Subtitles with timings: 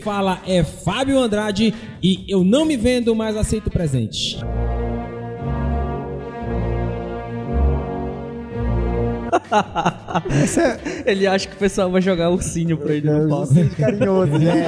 [0.00, 4.38] fala é Fábio Andrade e eu não me vendo, mas aceito presente.
[11.06, 13.48] Ele acha que o pessoal vai jogar ursinho pra ele no palco.
[13.48, 14.66] Ursinho carinhoso, né?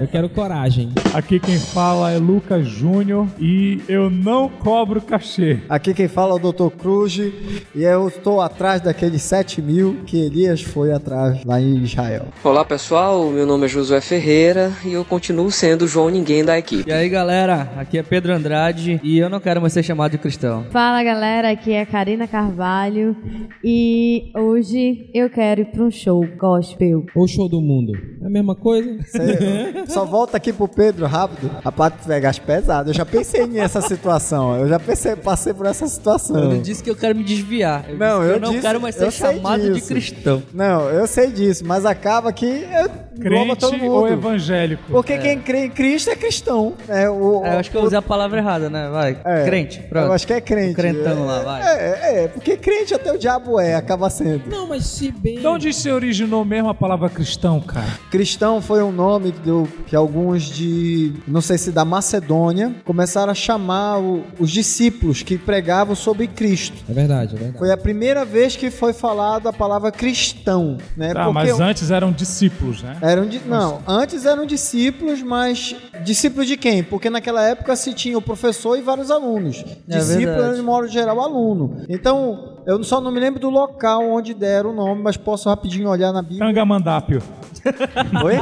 [0.00, 0.90] Eu quero coragem.
[1.16, 5.60] Aqui quem fala é Lucas Júnior e eu não cobro cachê.
[5.66, 6.68] Aqui quem fala é o Dr.
[6.76, 12.26] Cruz e eu estou atrás daqueles 7 mil que Elias foi atrás lá em Israel.
[12.44, 16.58] Olá pessoal, meu nome é Josué Ferreira e eu continuo sendo o João Ninguém da
[16.58, 16.86] equipe.
[16.86, 20.18] E aí galera, aqui é Pedro Andrade e eu não quero mais ser chamado de
[20.18, 20.66] cristão.
[20.70, 23.16] Fala galera, aqui é Karina Carvalho
[23.64, 27.06] e hoje eu quero ir para um show gospel.
[27.14, 27.94] Ou show do mundo?
[28.20, 29.02] É a mesma coisa?
[29.04, 31.50] Cê- Só volta aqui pro Pedro rápido.
[31.64, 32.88] A parte de pegar as pesadas.
[32.88, 34.56] Eu já pensei nessa situação.
[34.56, 36.36] Eu já pensei, passei por essa situação.
[36.38, 37.84] Eu não disse que eu quero me desviar.
[37.88, 40.42] Eu Não, eu eu não disse- quero mais ser chamado de cristão.
[40.52, 43.92] Não, eu sei disso, mas acaba que eu todo Crente mundo.
[43.94, 44.82] ou evangélico?
[44.90, 46.74] Porque quem crê em Cristo é cristão.
[46.88, 48.88] É, o, É, eu acho que eu usei a palavra errada, né?
[48.90, 49.18] Vai.
[49.24, 50.06] É, Crente, pronto.
[50.08, 50.72] Eu acho que é crente.
[50.72, 51.62] O crentão é, lá, vai.
[51.62, 54.42] É, é, porque crente até o diabo é, acaba sendo.
[54.50, 55.38] Não, mas se bem.
[55.38, 57.86] De onde se originou mesmo a palavra cristão, cara?
[58.10, 60.95] Cristão foi um nome do, que alguns de,
[61.26, 66.76] não sei se da Macedônia, começaram a chamar o- os discípulos que pregavam sobre Cristo.
[66.88, 67.58] É verdade, é verdade.
[67.58, 71.12] Foi a primeira vez que foi falada a palavra cristão, né?
[71.14, 72.96] Tá, mas antes eram discípulos, né?
[73.02, 75.74] Eram di- não, antes eram discípulos, mas
[76.04, 76.82] discípulos de quem?
[76.82, 79.64] Porque naquela época se tinha o professor e vários alunos.
[79.88, 80.42] É Discípulo verdade.
[80.48, 81.82] era, de modo geral, aluno.
[81.88, 85.88] Então, eu só não me lembro do local onde deram o nome, mas posso rapidinho
[85.88, 86.40] olhar na Bíblia.
[86.40, 87.22] Tangamandápio.
[88.24, 88.36] Oi?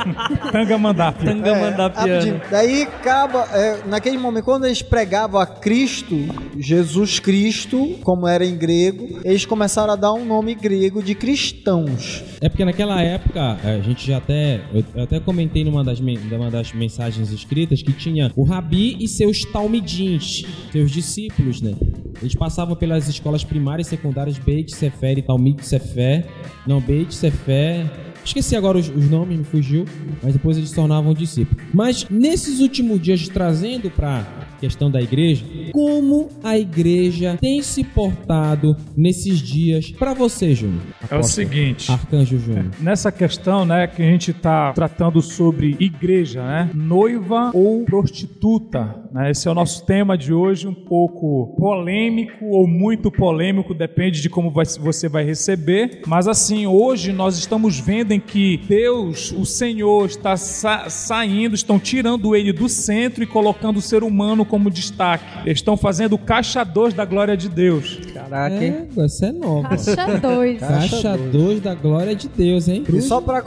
[0.52, 1.24] Tangamandápio.
[1.24, 2.36] Tangamandapiano.
[2.36, 2.50] É.
[2.50, 6.16] Daí acaba, é, naquele momento, quando eles pregavam a Cristo,
[6.58, 12.22] Jesus Cristo, como era em grego, eles começaram a dar um nome grego de cristãos.
[12.40, 14.60] É porque naquela época, a gente já até.
[14.72, 19.08] Eu, eu até comentei numa das, numa das mensagens escritas que tinha o Rabi e
[19.08, 21.74] seus talmidins, seus discípulos, né?
[22.20, 26.26] Eles passavam pelas escolas primárias e secundárias Beit Sefer e Talmid Sefer.
[26.66, 27.86] Não, Beit Sefer.
[28.24, 29.84] Esqueci agora os, os nomes, me fugiu,
[30.22, 31.62] mas depois eles se tornavam discípulos.
[31.72, 34.26] Mas nesses últimos dias, trazendo para
[34.64, 40.80] questão da igreja, como a igreja tem se portado nesses dias para você, Júnior?
[41.10, 41.92] É o seguinte.
[41.92, 42.70] Arcanjo Júnior.
[42.80, 49.30] Nessa questão, né, que a gente está tratando sobre igreja, né, noiva ou prostituta, né,
[49.30, 54.28] esse é o nosso tema de hoje, um pouco polêmico ou muito polêmico, depende de
[54.28, 56.00] como vai- você vai receber.
[56.04, 61.78] Mas assim, hoje nós estamos vendo em que Deus, o Senhor, está sa- saindo, estão
[61.78, 65.24] tirando ele do centro e colocando o ser humano como destaque.
[65.46, 68.00] Eles estão fazendo caixadores da glória de Deus.
[68.12, 68.88] Caraca, hein?
[68.96, 69.68] É, essa é nova.
[69.68, 70.58] Caixa 2.
[70.60, 72.82] Caixa 2 da glória de Deus, hein?
[72.92, 73.44] E só para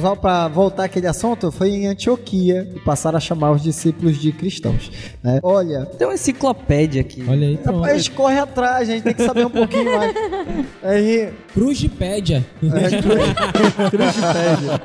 [0.00, 4.32] só pra voltar aquele assunto, foi em Antioquia que passaram a chamar os discípulos de
[4.32, 4.81] cristãos.
[5.22, 5.40] Né?
[5.42, 7.24] Olha, Tem uma enciclopédia aqui.
[7.28, 7.84] Olha aí, pronto.
[7.84, 10.12] a gente corre atrás, a gente tem que saber um pouquinho mais.
[10.82, 11.32] Aí,
[13.90, 14.80] Cruzipédia.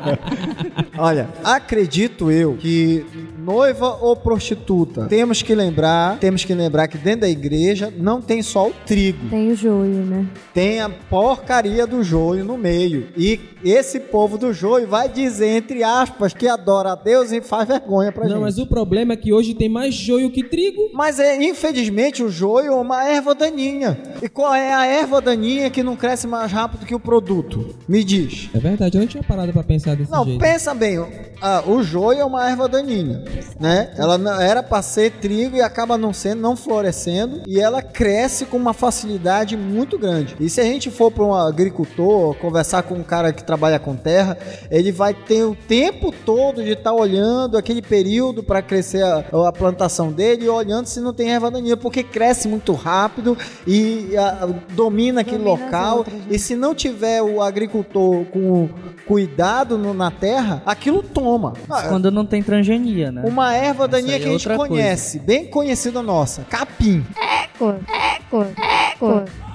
[0.98, 3.06] olha, acredito eu que
[3.52, 8.42] noiva ou prostituta, temos que lembrar, temos que lembrar que dentro da igreja não tem
[8.42, 10.26] só o trigo, Tem o joio, né?
[10.54, 13.08] tem a porcaria do joio no meio.
[13.16, 17.68] E esse povo do joio vai dizer, entre aspas, que adora a Deus e faz
[17.68, 18.42] vergonha pra Não, gente.
[18.42, 20.90] mas o problema é que hoje tem mais joio que trigo.
[20.94, 23.98] Mas é, infelizmente o joio é uma erva daninha.
[24.22, 27.76] E qual é a erva daninha que não cresce mais rápido que o produto?
[27.88, 28.50] Me diz.
[28.54, 30.40] É verdade, eu não tinha parado pra pensar desse Não, jeito.
[30.40, 30.98] pensa bem.
[31.42, 33.24] ah, o joio é uma erva daninha,
[33.60, 33.92] né?
[33.98, 38.46] Ela não- era para ser trigo e acaba não sendo, não florescendo, e ela cresce
[38.46, 40.36] com uma facilidade muito grande.
[40.40, 43.96] E se a gente for para um agricultor, conversar com um cara que trabalha com
[43.96, 44.38] terra,
[44.72, 49.52] ele vai ter o tempo todo de estar olhando aquele período para crescer a, a
[49.52, 54.48] plantação dele e olhando se não tem erva daninha, porque cresce muito rápido e ah,
[54.74, 55.98] domina aquele Domina local.
[56.00, 56.26] outras, né?
[56.32, 58.70] E se não tiver o agricultor com
[59.06, 61.54] cuidado no- na terra, aquilo toma.
[61.70, 63.22] Ah, Quando não tem transgenia, né?
[63.28, 67.06] Uma erva Essa daninha aí que é a gente conhece, bem conhecida nossa, capim.
[67.18, 69.47] Eco, eco, eco.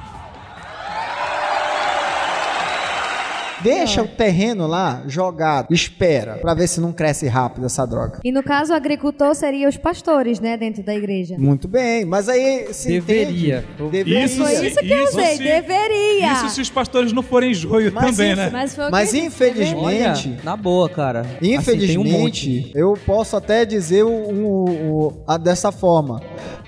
[3.62, 8.20] Deixa o terreno lá jogado, espera, pra ver se não cresce rápido essa droga.
[8.24, 10.56] E no caso, o agricultor seria os pastores, né?
[10.56, 11.36] Dentro da igreja.
[11.38, 13.64] Muito bem, mas aí se Deveria.
[13.76, 14.24] entende- Deveria.
[14.24, 15.44] Isso Foi isso que eu Isso usei, sim.
[15.44, 16.32] deveria.
[16.32, 18.50] Isso se os pastores não forem joio Mas também, inf- né?
[18.52, 20.44] Mas foi o Mas que eu disse, infelizmente- Olha, Gente.
[20.44, 21.20] na boa, cara.
[21.20, 22.72] Assim, Infelizmente, tem um monte.
[22.74, 24.70] eu posso até dizer o, o-
[25.08, 26.20] o- a- dessa forma.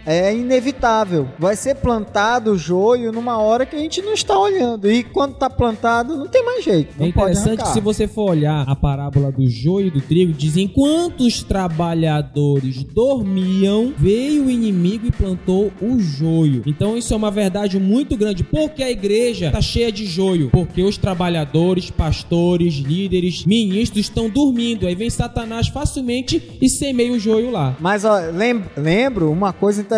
[0.06, 1.28] É inevitável.
[1.38, 4.90] Vai ser plantado o joio numa hora que a gente não está olhando.
[4.90, 6.94] E quando está plantado, não tem mais jeito.
[6.98, 10.32] Não é interessante que se você for olhar a parábola do joio e do trigo,
[10.32, 16.62] diz enquanto os trabalhadores dormiam, veio o inimigo e plantou o joio.
[16.66, 18.44] Então isso é uma verdade muito grande.
[18.44, 20.50] Porque a igreja está cheia de joio?
[20.50, 24.86] Porque os trabalhadores, pastores, líderes, ministros estão dormindo.
[24.86, 27.74] Aí vem Satanás facilmente e semeia o joio lá.
[27.80, 29.93] Mas ó, lembro, lembro uma coisa interessante.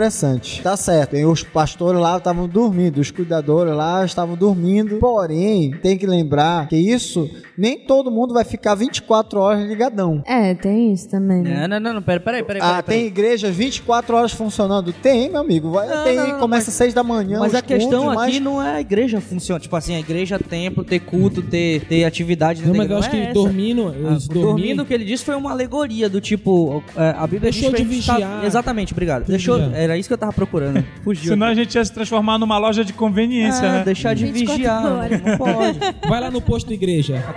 [0.63, 4.97] Tá certo, os pastores lá estavam dormindo, os cuidadores lá estavam dormindo.
[4.99, 10.23] Porém, tem que lembrar que isso nem todo mundo vai ficar 24 horas ligadão.
[10.27, 11.67] É, tem isso também, né?
[11.67, 12.61] Não, não, não, pera, peraí, peraí.
[12.63, 14.93] Ah, tem igrejas 24 horas funcionando?
[14.93, 15.71] Tem, meu amigo.
[15.71, 17.39] Vai, Não, tem, não, não, começa às 6 da manhã.
[17.41, 19.59] Mas a questão cultos, aqui mas- não é a igreja funciona.
[19.61, 23.27] Tipo assim, a igreja, templo, ter culto, ter, ter atividade Não, mas eu acho igreja,
[23.33, 23.53] que não é essa.
[23.53, 26.83] dormindo, Ah, dormindo, que ele disse foi uma alegoria do tipo.
[26.97, 28.45] é, a Bíblia Deixou de ficar- vigiar.
[28.45, 29.25] Exatamente, obrigado.
[29.27, 29.75] Deixou, vigiar.
[29.87, 30.85] Era isso que eu tava procurando.
[31.03, 31.31] Fugiu.
[31.33, 33.83] Senão a gente ia se transformar numa loja de conveniência, É, né?
[33.85, 34.85] deixar de 24 vigiar.
[34.85, 35.23] horas.
[35.23, 35.79] Não pode.
[36.09, 37.25] vai lá no posto igreja.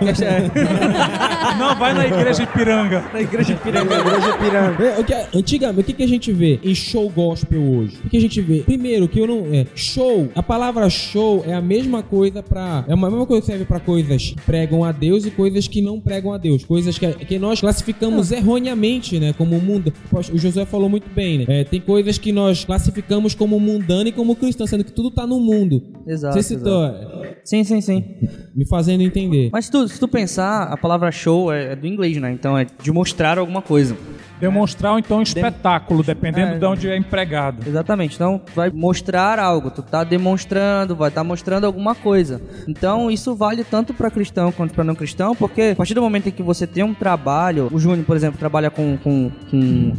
[1.58, 3.04] Não, vai na igreja Ipiranga.
[3.12, 3.94] Na igreja de pirâmide.
[3.94, 4.82] Igreja pirâmide.
[4.84, 7.98] É, o que, antigamente, o que, que a gente vê em show gospel hoje?
[8.04, 8.60] O que a gente vê?
[8.60, 9.46] Primeiro, que eu não.
[9.52, 12.84] É, show, a palavra show é a mesma coisa pra.
[12.88, 15.80] É a mesma coisa que serve pra coisas que pregam a Deus e coisas que
[15.82, 16.64] não pregam a Deus.
[16.64, 19.32] Coisas que, que nós classificamos erroneamente, né?
[19.36, 19.92] Como mundo.
[20.12, 21.44] O Josué falou muito bem, né?
[21.48, 25.26] É, tem coisas que nós classificamos como mundano e como cristão, sendo que tudo tá
[25.26, 25.82] no mundo.
[26.06, 28.04] Exato, Você citou, é, Sim, sim, sim.
[28.54, 29.50] me fazendo entender.
[29.52, 32.32] Mas se tu, se tu pensar, a palavra show é, é do inglês, né?
[32.32, 33.96] Então é de mostrar alguma coisa.
[34.40, 36.58] Demonstrar ou então um espetáculo, dependendo É.
[36.58, 37.66] de onde é empregado.
[37.68, 38.14] Exatamente.
[38.14, 39.70] Então, vai mostrar algo.
[39.70, 42.40] Tu tá demonstrando, vai estar mostrando alguma coisa.
[42.66, 46.28] Então, isso vale tanto para cristão quanto para não cristão, porque a partir do momento
[46.28, 49.92] em que você tem um trabalho, o Júnior, por exemplo, trabalha com, com, com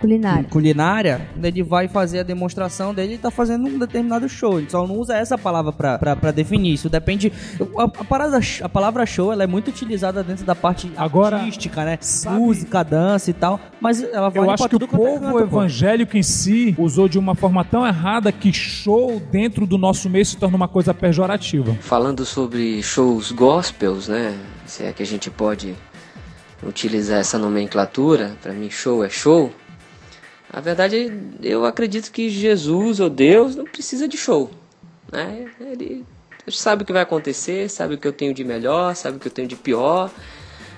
[0.00, 0.44] Culinária.
[0.44, 4.58] culinária, ele vai fazer a demonstração dele e tá fazendo um determinado show.
[4.58, 6.72] Ele só não usa essa palavra pra, pra, pra definir.
[6.72, 7.30] Isso depende.
[7.76, 11.84] A, a, parada, a palavra show ela é muito utilizada dentro da parte Agora, artística,
[11.84, 11.98] né?
[12.00, 13.60] sabe- Música, dança e tal.
[13.80, 15.40] Mas ela vale Eu acho que o é povo pô.
[15.40, 20.24] evangélico em si usou de uma forma tão errada que show dentro do nosso meio
[20.24, 21.74] se torna uma coisa pejorativa.
[21.80, 24.38] Falando sobre shows gospels, né?
[24.66, 25.74] Se é que a gente pode
[26.66, 29.52] utilizar essa nomenclatura, para mim show é show.
[30.52, 31.12] A verdade,
[31.42, 34.50] eu acredito que Jesus ou Deus não precisa de show,
[35.10, 35.46] né?
[35.60, 36.04] Ele
[36.48, 39.28] sabe o que vai acontecer, sabe o que eu tenho de melhor, sabe o que
[39.28, 40.10] eu tenho de pior.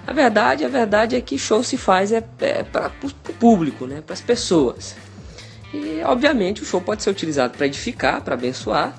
[0.07, 4.03] A verdade, a verdade é que show se faz é, é para o público, né?
[4.05, 4.97] Para as pessoas.
[5.73, 8.95] E obviamente o show pode ser utilizado para edificar, para abençoar,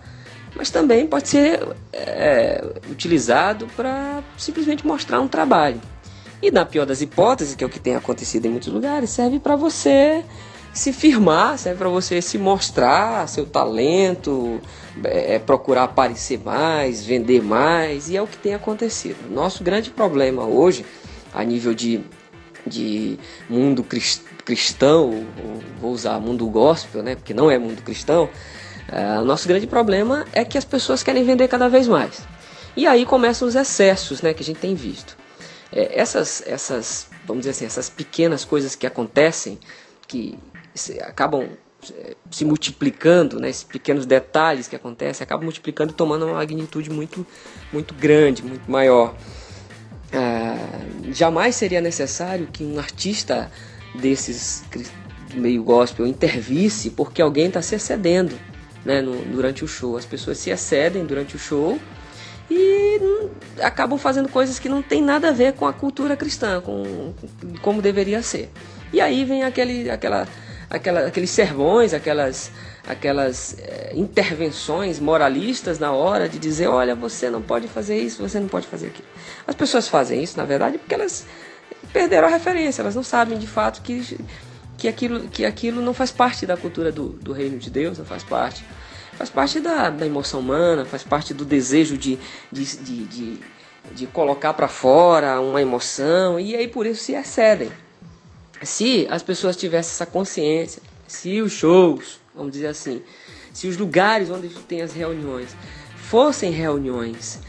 [0.55, 1.59] mas também pode ser
[1.91, 5.81] é, utilizado para simplesmente mostrar um trabalho.
[6.41, 9.39] E na pior das hipóteses, que é o que tem acontecido em muitos lugares, serve
[9.39, 10.23] para você
[10.73, 14.59] se firmar, serve para você se mostrar seu talento,
[15.06, 19.30] é, procurar aparecer mais, vender mais, e é o que tem acontecido.
[19.30, 20.86] Nosso grande problema hoje,
[21.34, 22.01] a nível de,
[22.66, 23.18] de
[23.50, 28.30] mundo cris- cristão, ou vou usar mundo gospel, né, porque não é mundo cristão,
[28.88, 32.22] é, nosso grande problema é que as pessoas querem vender cada vez mais.
[32.75, 35.18] E aí começam os excessos né, que a gente tem visto.
[35.72, 39.60] É, essas, essas, vamos dizer assim, essas pequenas coisas que acontecem,
[40.08, 40.38] que
[41.01, 41.48] acabam é,
[42.32, 47.25] se multiplicando, né, esses pequenos detalhes que acontecem, acabam multiplicando e tomando uma magnitude muito,
[47.72, 49.16] muito grande, muito maior.
[50.12, 50.56] Ah,
[51.12, 53.52] jamais seria necessário que um artista
[53.96, 54.63] desses
[55.34, 58.38] meio gospel intervisse porque alguém está se excedendo
[58.86, 59.98] né, no- durante o show.
[59.98, 61.80] As pessoas se excedem durante o show
[62.50, 63.30] e hum,
[63.62, 67.58] acabam fazendo coisas que não tem nada a ver com a cultura cristã, com com
[67.62, 68.52] como deveria ser.
[68.92, 70.28] E aí vem aquele, aquela,
[70.74, 72.51] aquela, aqueles sermões, aquelas,
[72.88, 78.39] aquelas eh, intervenções moralistas na hora de dizer, olha, você não pode fazer isso, você
[78.39, 79.08] não pode fazer aquilo.
[79.46, 81.27] As pessoas fazem isso, na verdade, porque elas
[81.94, 84.18] perderam a referência, elas não sabem de fato que,
[84.75, 88.06] que, aquilo, que aquilo não faz parte da cultura do, do reino de Deus, não
[88.06, 88.65] faz parte.
[89.15, 92.18] Faz parte da, da emoção humana, faz parte do desejo de,
[92.51, 93.39] de, de, de,
[93.92, 97.72] de colocar para fora uma emoção, e aí por isso se excedem.
[98.65, 103.01] Se as pessoas tivessem essa consciência, se os shows, vamos dizer assim,
[103.53, 105.55] se os lugares onde tem as reuniões
[105.96, 107.39] fossem reuniões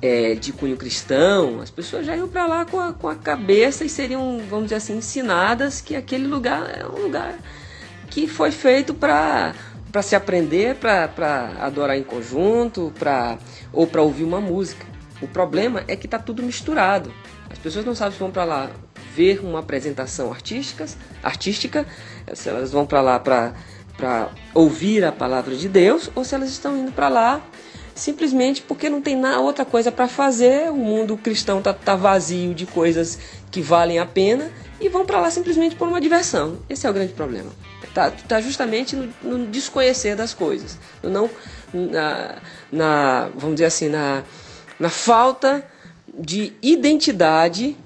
[0.00, 3.84] é, de cunho cristão, as pessoas já iam para lá com a, com a cabeça
[3.84, 7.38] e seriam, vamos dizer assim, ensinadas que aquele lugar é um lugar
[8.10, 9.54] que foi feito para
[9.90, 13.38] para se aprender, para adorar em conjunto, para
[13.72, 14.84] ou para ouvir uma música.
[15.22, 17.14] O problema é que está tudo misturado.
[17.48, 18.70] As pessoas não sabem se vão para lá
[19.14, 20.86] ver uma apresentação artística,
[21.22, 21.86] artística,
[22.32, 26.76] se elas vão para lá para ouvir a palavra de Deus ou se elas estão
[26.76, 27.40] indo para lá
[27.94, 32.52] simplesmente porque não tem nada, outra coisa para fazer, o mundo cristão tá, tá vazio
[32.52, 33.18] de coisas
[33.50, 36.58] que valem a pena e vão para lá simplesmente por uma diversão.
[36.68, 37.50] Esse é o grande problema.
[37.94, 41.30] Tá, tá justamente no, no desconhecer das coisas, no não
[41.72, 42.38] na,
[42.72, 44.24] na vamos dizer assim na,
[44.80, 45.64] na falta
[46.12, 47.76] de identidade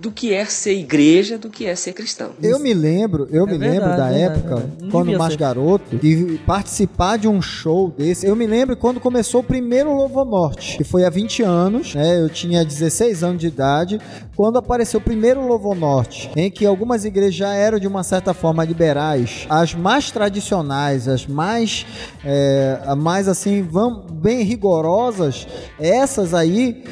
[0.00, 2.30] do que é ser igreja, do que é ser cristão.
[2.42, 4.90] Eu me lembro, eu É me verdade, lembro da é época, verdade.
[4.90, 5.38] Quando mais ser.
[5.38, 8.26] garoto, de participar de um show desse.
[8.26, 12.20] Eu me lembro quando começou o primeiro Lovo Norte, que foi há 20 anos, né?
[12.20, 14.00] Eu tinha 16 anos de idade,
[14.36, 18.32] quando apareceu o primeiro Lovo Norte, em que algumas igrejas já eram de uma certa
[18.32, 21.84] forma liberais, as mais tradicionais, as mais,
[22.24, 25.46] é, mais assim, vam- bem rigorosas,
[25.78, 26.84] essas aí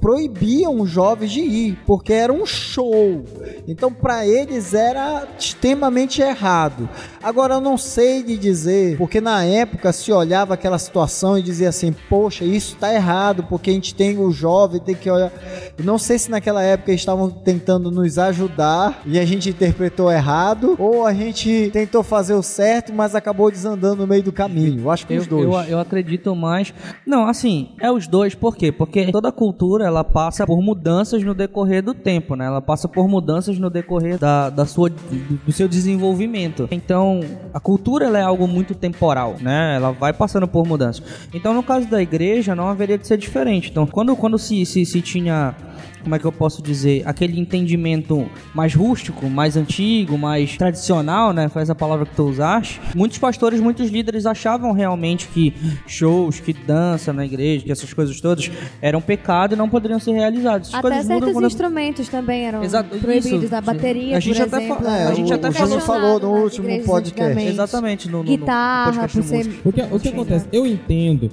[0.00, 3.24] proibiam os jovens de ir, porque era um show.
[3.66, 6.88] Então, para eles era extremamente errado.
[7.22, 11.68] Agora, eu não sei de dizer, porque na época se olhava aquela situação e dizia
[11.68, 15.32] assim: Poxa, isso tá errado, porque a gente tem o jovem, tem que olhar.
[15.78, 20.10] Eu Não sei se naquela época eles estavam tentando nos ajudar e a gente interpretou
[20.10, 24.82] errado, ou a gente tentou fazer o certo, mas acabou desandando no meio do caminho.
[24.82, 25.44] Eu acho que Eu, os dois.
[25.44, 26.74] eu, eu acredito mais.
[27.06, 28.72] Não, assim, é os dois, por quê?
[28.72, 32.41] Porque toda cultura ela passa por mudanças no decorrer do tempo, né?
[32.46, 36.68] Ela passa por mudanças no decorrer da, da sua, do, seu desenvolvimento.
[36.70, 37.20] Então,
[37.52, 39.76] a cultura é algo muito temporal, né?
[39.76, 41.02] Ela vai passando por mudanças.
[41.32, 43.70] Então, no caso da igreja, não haveria de ser diferente.
[43.70, 45.54] Então, quando, quando se, se, se tinha
[46.02, 51.48] como é que eu posso dizer, aquele entendimento mais rústico, mais antigo, mais tradicional, né?
[51.48, 52.80] Foi essa palavra que tu usaste.
[52.94, 55.54] Muitos pastores, muitos líderes achavam realmente que
[55.86, 60.12] shows, que dança na igreja, que essas coisas todas eram pecado e não poderiam ser
[60.12, 60.68] realizados.
[60.68, 63.44] Essas Até certos quando- instrumentos também eram Exato, proibidos.
[63.44, 64.88] isso, a bateria, A gente por até fa- exemplo.
[64.88, 67.42] é, a gente até muito falou- falou no último podcast.
[67.46, 69.36] Exatamente, no, no, no Guitarra, podcast por ser...
[69.36, 69.56] música.
[69.68, 70.46] O que, o que acontece?
[70.52, 71.30] Eu entendo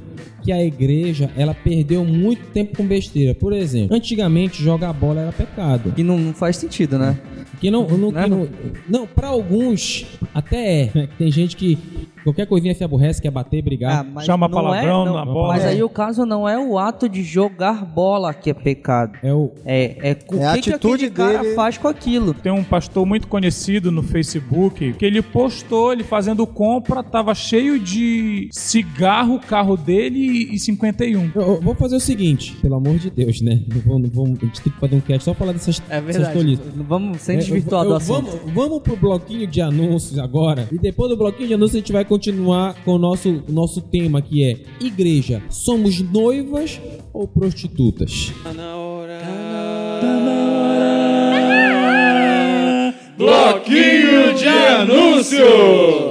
[0.50, 3.36] que a igreja ela perdeu muito tempo com besteira.
[3.36, 5.94] Por exemplo, antigamente jogar bola era pecado.
[5.96, 7.20] E não, não faz sentido, né?
[7.62, 8.24] Que não, não, Né?
[8.24, 8.50] que não,
[8.90, 10.92] não para alguns até é.
[10.96, 11.10] né?
[11.20, 11.78] Tem gente que
[12.24, 14.06] qualquer coisinha se aborrece, quer bater, brigar.
[14.16, 15.48] Ah, Chama palavrão é, não- na bola.
[15.54, 15.70] Mas É.
[15.70, 19.18] aí o caso não é o ato de jogar bola que é pecado.
[19.24, 21.56] É o É, é o É a que, que atitude aquele cara dele.
[21.56, 22.34] faz com aquilo.
[22.34, 27.80] Tem um pastor muito conhecido no Facebook que ele postou, ele fazendo compra, tava cheio
[27.80, 31.32] de cigarro, o carro dele e 51.
[31.36, 33.62] Eu, eu vou fazer o seguinte, pelo amor de Deus, né?
[33.68, 35.82] Não vou- não vou- a gente tem que fazer um cast só pra falar dessas,
[35.90, 36.34] É verdade.
[36.34, 36.66] tolices.
[36.76, 38.32] Vamos sem É, desvirtuar eu- do eu- assunto.
[38.32, 40.68] Vamos, vamos pro bloquinho de anúncios agora.
[40.72, 43.82] E depois do bloquinho de anúncios a gente vai continuar com o nosso, o nosso
[43.82, 46.82] tema que é Igreja, somos noivas
[47.14, 48.34] ou prostitutas?
[53.16, 56.09] Bloquinho de anúncios.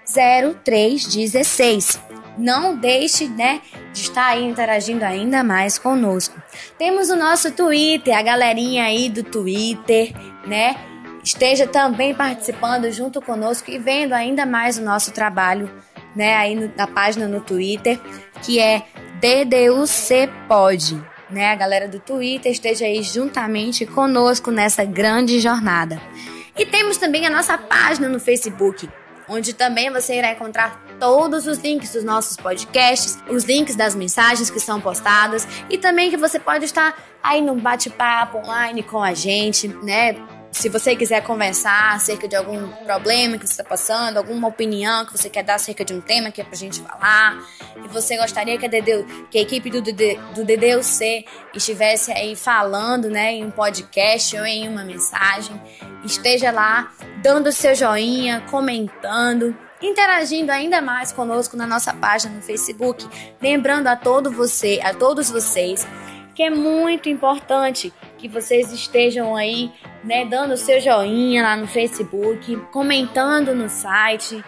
[0.08, 2.00] 88600316.
[2.38, 3.62] Não deixe, né,
[3.94, 6.36] de estar aí interagindo ainda mais conosco.
[6.80, 10.12] Temos o nosso Twitter, a galerinha aí do Twitter,
[10.48, 10.76] né?
[11.24, 15.70] Esteja também participando junto conosco e vendo ainda mais o nosso trabalho,
[16.16, 18.00] né, aí no- na página no Twitter,
[18.42, 18.82] que é
[19.22, 21.00] DDUC Pode.
[21.30, 26.00] Né, a galera do Twitter esteja aí juntamente conosco nessa grande jornada.
[26.56, 28.88] E temos também a nossa página no Facebook,
[29.27, 34.50] onde também você irá encontrar todos os links dos nossos podcasts, os links das mensagens
[34.50, 39.13] que são postadas e também que você pode estar aí num bate-papo online com a
[39.13, 40.15] gente, né?
[40.54, 45.12] Se você quiser conversar acerca de algum problema que você está passando, alguma opinião que
[45.12, 47.44] você quer dar acerca de um tema que é pra gente falar,
[47.84, 48.70] e você gostaria que a,
[49.32, 54.46] que a equipe do, DD, do DDUC estivesse aí falando, né, em um podcast ou
[54.46, 55.60] em uma mensagem,
[56.06, 56.94] esteja lá
[57.24, 63.06] dando seu joinha, comentando, interagindo ainda mais conosco na nossa página no Facebook,
[63.42, 65.86] lembrando a todo você, a todos vocês
[66.34, 69.72] que é muito importante que vocês estejam aí,
[70.04, 74.44] né, dando seu joinha lá no Facebook, comentando no site,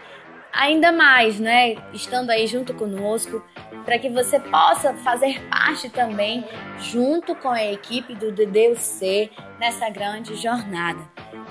[0.51, 3.43] ainda mais, né, estando aí junto conosco,
[3.83, 6.43] para que você possa fazer parte também,
[6.79, 10.99] junto com a equipe do DDUC, nessa grande jornada.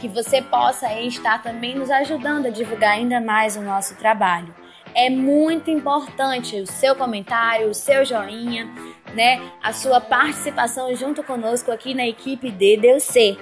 [0.01, 4.53] Que você possa aí estar também nos ajudando a divulgar ainda mais o nosso trabalho.
[4.95, 8.69] É muito importante o seu comentário, o seu joinha,
[9.15, 13.39] né, a sua participação junto conosco aqui na equipe DDC.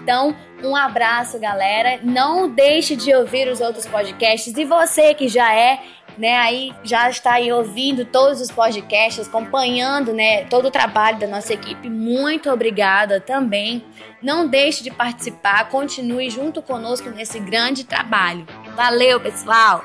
[0.00, 2.00] Então, um abraço, galera.
[2.02, 4.54] Não deixe de ouvir os outros podcasts.
[4.56, 5.80] E você que já é,
[6.18, 11.26] né, aí já está aí ouvindo todos os podcasts, acompanhando, né, todo o trabalho da
[11.26, 11.88] nossa equipe.
[11.88, 13.84] Muito obrigada também.
[14.22, 18.46] Não deixe de participar, continue junto conosco nesse grande trabalho.
[18.74, 19.84] Valeu, pessoal.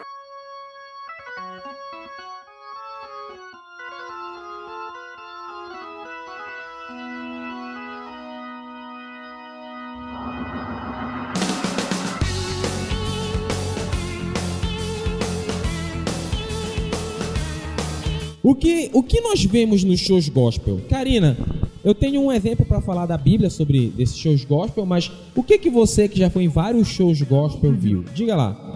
[18.49, 20.81] O que, o que nós vemos nos shows gospel?
[20.89, 21.37] Karina,
[21.83, 25.59] eu tenho um exemplo para falar da Bíblia sobre desses shows gospel, mas o que
[25.59, 28.03] que você que já foi em vários shows gospel viu?
[28.11, 28.75] Diga lá.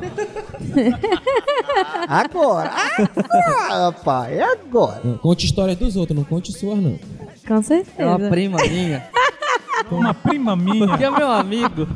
[2.07, 2.69] Agora!
[2.69, 4.31] Agora, rapaz!
[4.31, 5.01] É agora!
[5.03, 6.99] Não, Conte histórias dos outros, não conte suas não.
[7.47, 7.93] Com certeza.
[7.97, 9.03] É uma prima minha.
[9.91, 10.97] Uma prima minha.
[10.97, 11.87] Que é meu amigo.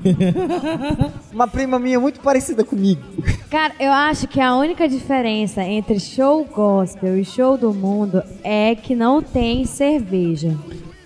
[1.32, 3.02] Uma prima minha muito parecida comigo.
[3.50, 8.76] Cara, eu acho que a única diferença entre show gospel e show do mundo é
[8.76, 10.56] que não tem cerveja.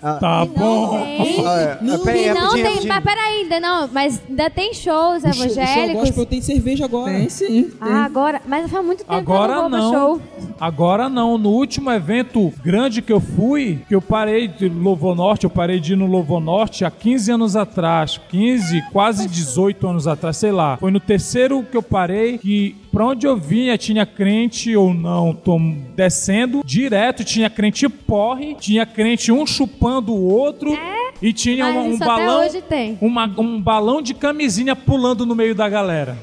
[0.02, 0.90] Tá bom.
[1.00, 1.46] Tem.
[1.46, 1.78] Ah, é.
[1.80, 2.88] Não, Peraí, e não rapidinho, tem, rapidinho.
[2.94, 6.00] mas peraí, ainda não, mas ainda tem shows O show, o show evangélicos.
[6.02, 7.12] gospel tem cerveja agora.
[7.12, 7.70] Tem sim.
[7.80, 9.92] ah, agora, mas faz muito tempo que eu Agora não vou não.
[9.92, 10.20] show.
[10.60, 11.38] Agora não.
[11.38, 15.78] No último evento grande que eu fui, que eu parei de Lovo Norte, eu parei
[15.78, 18.20] de ir no Lovo Norte há 15 anos atrás.
[18.28, 20.76] 15, quase 18 anos atrás, sei lá.
[20.78, 25.32] Foi no terceiro que eu parei que pra onde eu vinha tinha crente ou não,
[25.32, 25.58] tô
[25.96, 30.76] descendo direto, tinha crente porre, tinha crente um chupando o outro
[31.22, 32.98] e tinha Mas um, um isso até balão, hoje tem.
[33.00, 36.18] uma- um balão de camisinha pulando no meio da galera.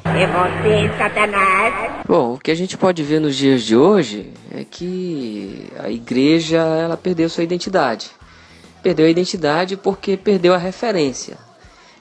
[2.07, 6.57] Bom, o que a gente pode ver nos dias de hoje é que a igreja
[6.59, 8.07] ela perdeu sua identidade.
[8.83, 11.37] Perdeu a identidade porque perdeu a referência.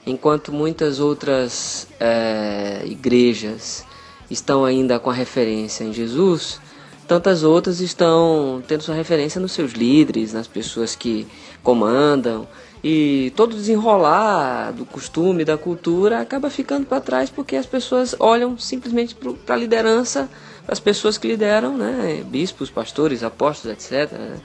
[0.05, 3.85] Enquanto muitas outras eh, igrejas
[4.29, 6.59] estão ainda com a referência em Jesus,
[7.07, 11.27] tantas outras estão tendo sua referência nos seus líderes, nas pessoas que
[11.63, 12.47] comandam.
[12.83, 18.57] E todo desenrolar do costume, da cultura, acaba ficando para trás porque as pessoas olham
[18.57, 20.29] simplesmente para a liderança,
[20.67, 22.23] as pessoas que lideram, né?
[22.27, 24.11] bispos, pastores, apóstolos, etc.
[24.13, 24.37] né?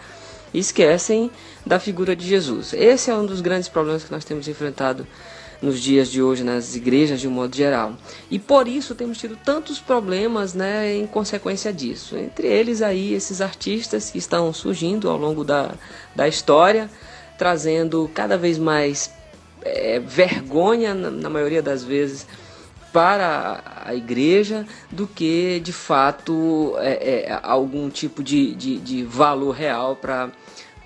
[0.52, 1.30] E esquecem
[1.66, 2.72] da figura de Jesus.
[2.72, 5.06] Esse é um dos grandes problemas que nós temos enfrentado
[5.60, 7.94] nos dias de hoje nas igrejas de um modo geral.
[8.30, 12.16] E por isso temos tido tantos problemas, né, em consequência disso.
[12.16, 15.72] Entre eles aí esses artistas que estão surgindo ao longo da,
[16.14, 16.90] da história,
[17.38, 19.10] trazendo cada vez mais
[19.62, 22.26] eh, vergonha na, na maioria das vezes
[22.94, 29.50] para a igreja do que de fato é, é, algum tipo de, de, de valor
[29.50, 30.30] real para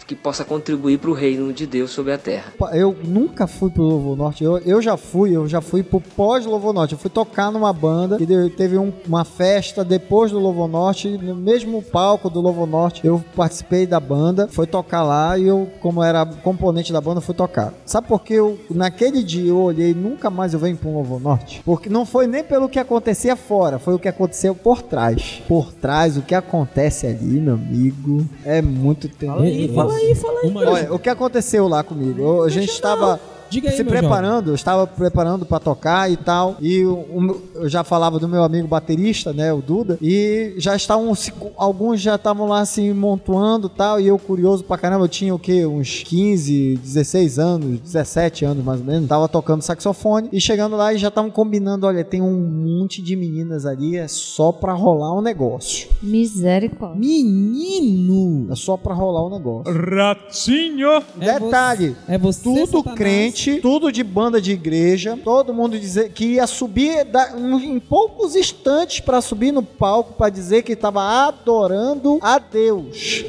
[0.08, 2.54] que possa contribuir para o reino de Deus sobre a terra.
[2.72, 4.42] Eu nunca fui pro Lovo Norte.
[4.42, 6.92] Eu, eu já fui, eu já fui pro pós-Lovo Norte.
[6.94, 11.34] Eu fui tocar numa banda que teve um- uma festa depois do Lovo Norte, no
[11.36, 13.06] mesmo palco do Lovo Norte.
[13.06, 17.34] Eu participei da banda, foi tocar lá e eu, como era componente da banda, fui
[17.34, 17.74] tocar.
[17.84, 21.60] Sabe por que eu, naquele dia eu olhei, nunca mais eu venho pro Lovo Norte?
[21.66, 25.42] Porque não foi nem pelo que acontecia fora, foi o que aconteceu por trás.
[25.46, 29.74] Por trás, o que acontece ali, meu amigo, é muito tenebroso.
[29.74, 30.54] Fala aí, fala aí.
[30.54, 32.20] Olha, o que aconteceu lá comigo?
[32.20, 36.56] Eu- a gente estava Diga aí, se preparando, eu estava preparando pra tocar e tal,
[36.60, 41.32] e eu já falava do meu amigo baterista, né, o Duda, e já estavam, se-
[41.56, 45.34] alguns já estavam lá assim, montuando e tal, e eu curioso pra caramba, eu tinha
[45.34, 45.64] o quê?
[45.66, 50.92] Uns 15, 16 anos, 17 anos mais ou menos, tava tocando saxofone, e chegando lá
[50.92, 52.40] e já estavam combinando, olha, tem um
[52.78, 55.88] monte de meninas ali, é só pra rolar um negócio.
[56.02, 56.98] Misericórdia.
[56.98, 58.52] Menino!
[58.52, 59.72] É só pra rolar um negócio.
[59.72, 61.02] Ratinho!
[61.20, 62.98] É Detalhe, você- é você, tudo Satanás.
[62.98, 68.34] crente, tudo de banda de igreja, todo mundo dizer que ia subir da- em poucos
[68.36, 73.24] instantes para subir no palco para dizer que estava adorando a Deus.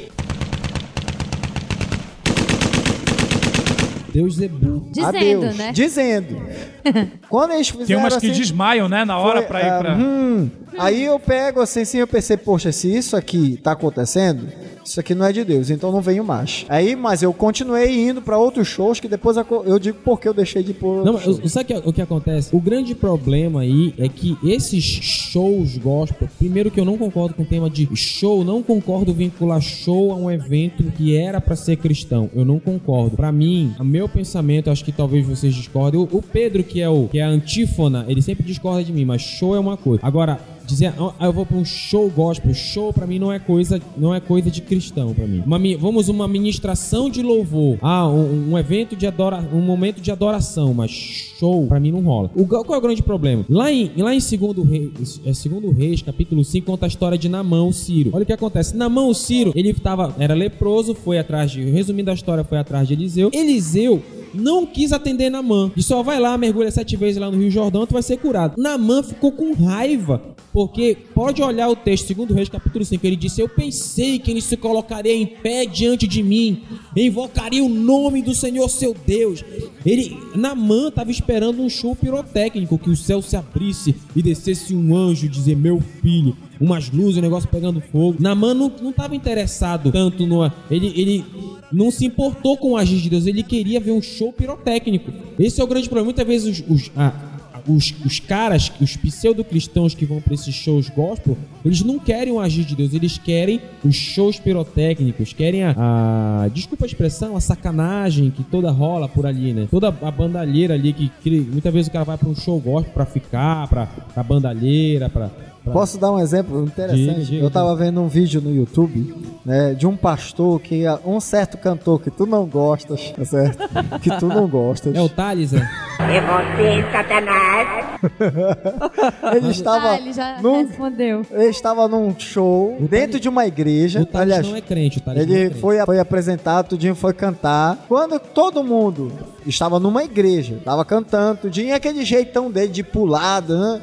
[4.12, 4.86] Deus Zebu.
[4.86, 5.72] a Dizendo, Deus, né?
[5.72, 6.36] Dizendo.
[7.28, 9.04] Quando eles fizeram Tem umas que assim, desmaiam, né?
[9.04, 9.96] Na hora foi, pra ir ah, pra.
[9.96, 10.50] hum.
[10.78, 14.46] Aí eu pego assim, assim, eu pensei, poxa, se isso aqui tá acontecendo,
[14.84, 16.64] isso aqui não é de Deus, então não venho mais.
[16.68, 20.62] Aí, mas eu continuei indo para outros shows que depois eu digo porque eu deixei
[20.62, 22.54] de por Não, sabe o que- o que acontece?
[22.54, 27.42] O grande problema aí é que esses shows gospel, primeiro que eu não concordo com
[27.42, 31.76] o tema de show, não concordo vincular show a um evento que era pra ser
[31.76, 32.30] cristão.
[32.34, 33.16] Eu não concordo.
[33.16, 36.00] Pra mim, o meu pensamento, acho que talvez vocês discordem.
[36.00, 39.04] O, o Pedro, que é o que é a antífona, ele sempre discorda de mim,
[39.04, 40.00] mas show é uma coisa.
[40.02, 43.80] Agora, dizer, ah, eu vou pra um show gospel, show pra mim não é coisa,
[43.96, 45.42] não é coisa de cristão pra mim.
[45.44, 50.10] Uma vamos uma ministração de louvor, ah, um, um evento de adora, um momento de
[50.10, 52.30] adoração, mas show pra mim não rola.
[52.34, 53.44] O, qual é o grande problema?
[53.48, 57.28] Lá em lá em segundo Reis, é segundo Reis, capítulo 5, conta a história de
[57.28, 58.10] Namão, o Ciro.
[58.12, 58.76] Olha o que acontece.
[58.76, 62.86] Namão, o Ciro, ele tava era leproso, foi atrás de, resumindo a história, foi atrás
[62.86, 63.30] de Eliseu.
[63.32, 64.02] Eliseu
[64.34, 65.70] não quis atender Namã.
[65.76, 68.60] E só vai lá, mergulha sete vezes lá no Rio Jordão, tu vai ser curado.
[68.60, 73.40] Namã ficou com raiva, porque pode olhar o texto, segundo Reis, capítulo 5, ele disse,
[73.40, 76.62] eu pensei que ele se colocaria em pé diante de mim,
[76.96, 79.44] invocaria o nome do Senhor seu Deus.
[79.84, 84.96] Ele, Namã estava esperando um show pirotécnico, que o céu se abrisse e descesse um
[84.96, 88.16] anjo dizer, meu filho, umas luzes, o negócio pegando fogo.
[88.20, 90.44] Naman não, não tava interessado tanto no.
[90.70, 91.24] Ele, ele
[91.72, 95.10] não se importou com o agir de Deus, ele queria ver um show pirotécnico.
[95.38, 96.04] Esse é o grande problema.
[96.06, 96.68] Muitas vezes os.
[96.82, 97.30] os a-
[97.68, 102.40] os, os caras, os pseudo-cristãos que vão pra esses shows gospel, eles não querem o
[102.40, 107.40] agir de Deus, eles querem os shows pirotécnicos, querem a, a- desculpa a expressão, a
[107.40, 109.68] sacanagem que toda rola por ali, né?
[109.70, 112.94] Toda a bandalheira ali que, que muitas vezes o cara vai pra um show gospel
[112.94, 115.30] pra ficar, pra, pra bandalheira, pra-
[115.64, 117.04] Posso dar um exemplo interessante?
[117.20, 121.20] Diga, diga, eu tava vendo um vídeo no YouTube né, de um pastor que um
[121.20, 123.58] certo cantor que tu não gostas, tá certo?
[124.00, 124.94] Que tu não gostas.
[124.94, 125.58] É o Thales, é?
[126.00, 127.86] É você, Satanás.
[129.36, 131.22] Ele estava Ah, ele já num, respondeu.
[131.30, 134.00] ele estava num show O dentro Thales- de uma igreja.
[134.00, 135.60] O Thales Aliás, não é crente, o Thales não é ele crente.
[135.60, 137.84] foi, foi apresentado, tudinho foi cantar.
[137.88, 139.12] Quando todo mundo
[139.46, 143.80] estava numa igreja, estava cantando, tudinho, e aquele jeitão dele de pular, né?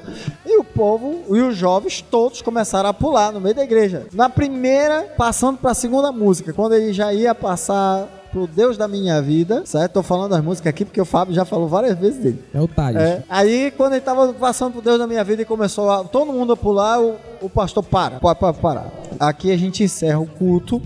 [0.58, 4.08] O povo e os jovens todos começaram a pular no meio da igreja.
[4.12, 8.88] Na primeira, passando para a segunda música, quando ele já ia passar pro Deus da
[8.88, 9.94] minha vida, certo?
[9.94, 12.44] Tô falando das músicas aqui porque o Fábio já falou várias vezes dele.
[12.54, 13.02] É o Thales.
[13.02, 16.32] É, aí quando ele tava passando por Deus da minha vida e começou a, todo
[16.32, 18.92] mundo a pular, o, o pastor para, pode, pode parar.
[19.20, 20.80] Aqui a gente encerra o culto,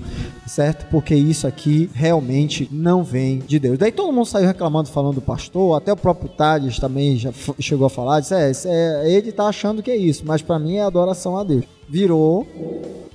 [0.48, 0.86] certo?
[0.90, 3.78] Porque isso aqui realmente não vem de Deus.
[3.78, 7.86] Daí todo mundo saiu reclamando, falando do pastor, até o próprio Tades também já chegou
[7.86, 10.84] a falar, disse, é, é, ele tá achando que é isso, mas pra mim é
[10.84, 11.66] adoração a Deus.
[11.90, 12.48] Virou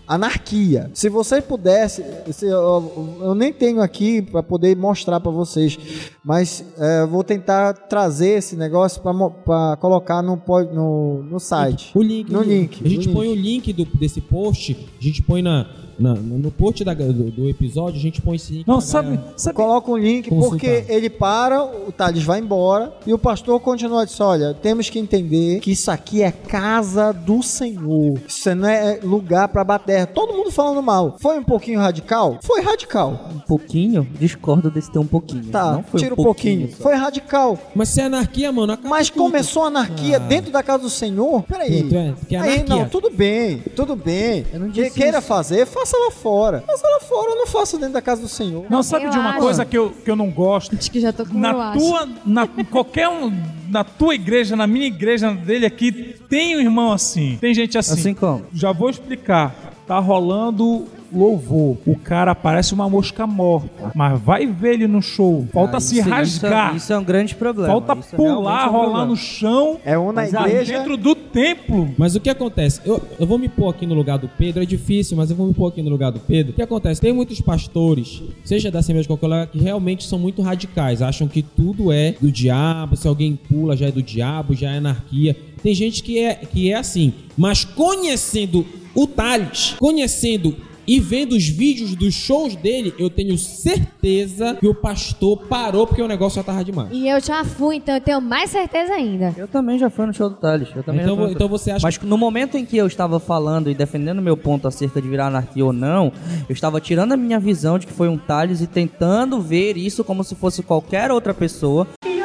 [0.06, 0.90] anarquia.
[0.94, 5.78] Se você pudesse, se eu, eu nem tenho aqui para poder mostrar para vocês,
[6.24, 10.40] mas é, eu vou tentar trazer esse negócio para colocar no,
[10.72, 11.90] no, no site.
[11.94, 12.30] O link.
[12.30, 15.66] No link, A gente no põe o link do, desse post, a gente põe na,
[15.98, 18.68] na- no post da- do, do episódio, a gente põe esse link.
[18.68, 20.50] Não, sabe, sabe Coloca um link Consultar.
[20.50, 24.98] porque ele para, o Thales vai embora e o pastor continua disse: Olha, temos que
[24.98, 28.18] entender que isso aqui é casa do Senhor.
[28.26, 30.06] Isso não é lugar para bater.
[30.08, 31.16] Todo mundo falando mal.
[31.20, 32.38] Foi um pouquinho radical?
[32.42, 33.28] Foi radical.
[33.34, 34.06] Um pouquinho?
[34.18, 35.44] Discordo desse ter um pouquinho.
[35.46, 36.68] Tá, Não foi tira um pouquinho.
[36.70, 36.82] só.
[36.82, 37.58] Foi radical.
[37.74, 39.22] Mas se é anarquia, mano, Mas tudo.
[39.22, 40.20] começou a anarquia Ah.
[40.20, 41.42] dentro da casa do Senhor?
[41.44, 41.80] Peraí.
[41.80, 41.98] Pronto, é,
[42.34, 42.64] é Aí, anarquia.
[42.76, 44.44] não, tudo bem, tudo bem.
[44.52, 45.26] Eu não Que- disse queira isso.
[45.26, 46.64] fazer, faça lá fora.
[46.66, 48.64] Faça lá fora, eu não faço dentro da casa do Senhor.
[48.70, 49.40] Não, sabe Eu de uma acho.
[49.40, 50.74] coisa que eu, que eu não gosto?
[50.74, 51.78] Acho que já tô com eu Na acho.
[51.78, 53.30] tua, na qualquer um,
[53.68, 57.92] na tua igreja, na minha igreja dele aqui, tem um irmão assim, tem gente assim.
[57.92, 58.46] Assim como?
[58.54, 59.54] Já vou explicar.
[59.86, 65.46] Tá rolando louvor, o cara parece uma mosca morta, mas vai ver ele no show,
[65.52, 67.68] falta Ah, se isso- rasgar, Isso, isso é um grande problema.
[67.72, 69.04] falta Isso realmente pular, é um rolar problema.
[69.06, 70.78] no chão, É um na igreja.
[70.78, 71.90] dentro do templo.
[71.98, 72.80] Mas o que acontece?
[72.84, 75.46] Eu, eu vou me pôr aqui no lugar do Pedro, é difícil, mas eu vou
[75.46, 76.52] me pôr aqui no lugar do Pedro.
[76.52, 77.00] O que acontece?
[77.00, 81.28] Tem muitos pastores, seja da Assembleia de qualquer lugar, que realmente são muito radicais, acham
[81.28, 85.36] que tudo é do diabo, se alguém pula já é do diabo, já é anarquia.
[85.62, 88.64] Tem gente que é, que é assim, mas conhecendo
[88.94, 94.74] o Thales, conhecendo e vendo os vídeos dos shows dele, eu tenho certeza que o
[94.74, 96.88] pastor parou porque o negócio já tava demais.
[96.92, 99.34] E eu já fui, então eu tenho mais certeza ainda.
[99.36, 100.68] Eu também já fui no show do Thales.
[100.74, 101.58] Eu também Então, já fui no então show.
[101.58, 105.00] você acha Mas no momento em que eu estava falando e defendendo meu ponto acerca
[105.00, 106.12] de virar anarquia ou não,
[106.48, 110.02] eu estava tirando a minha visão de que foi um Thales e tentando ver isso
[110.04, 111.86] como se fosse qualquer outra pessoa.
[112.04, 112.15] E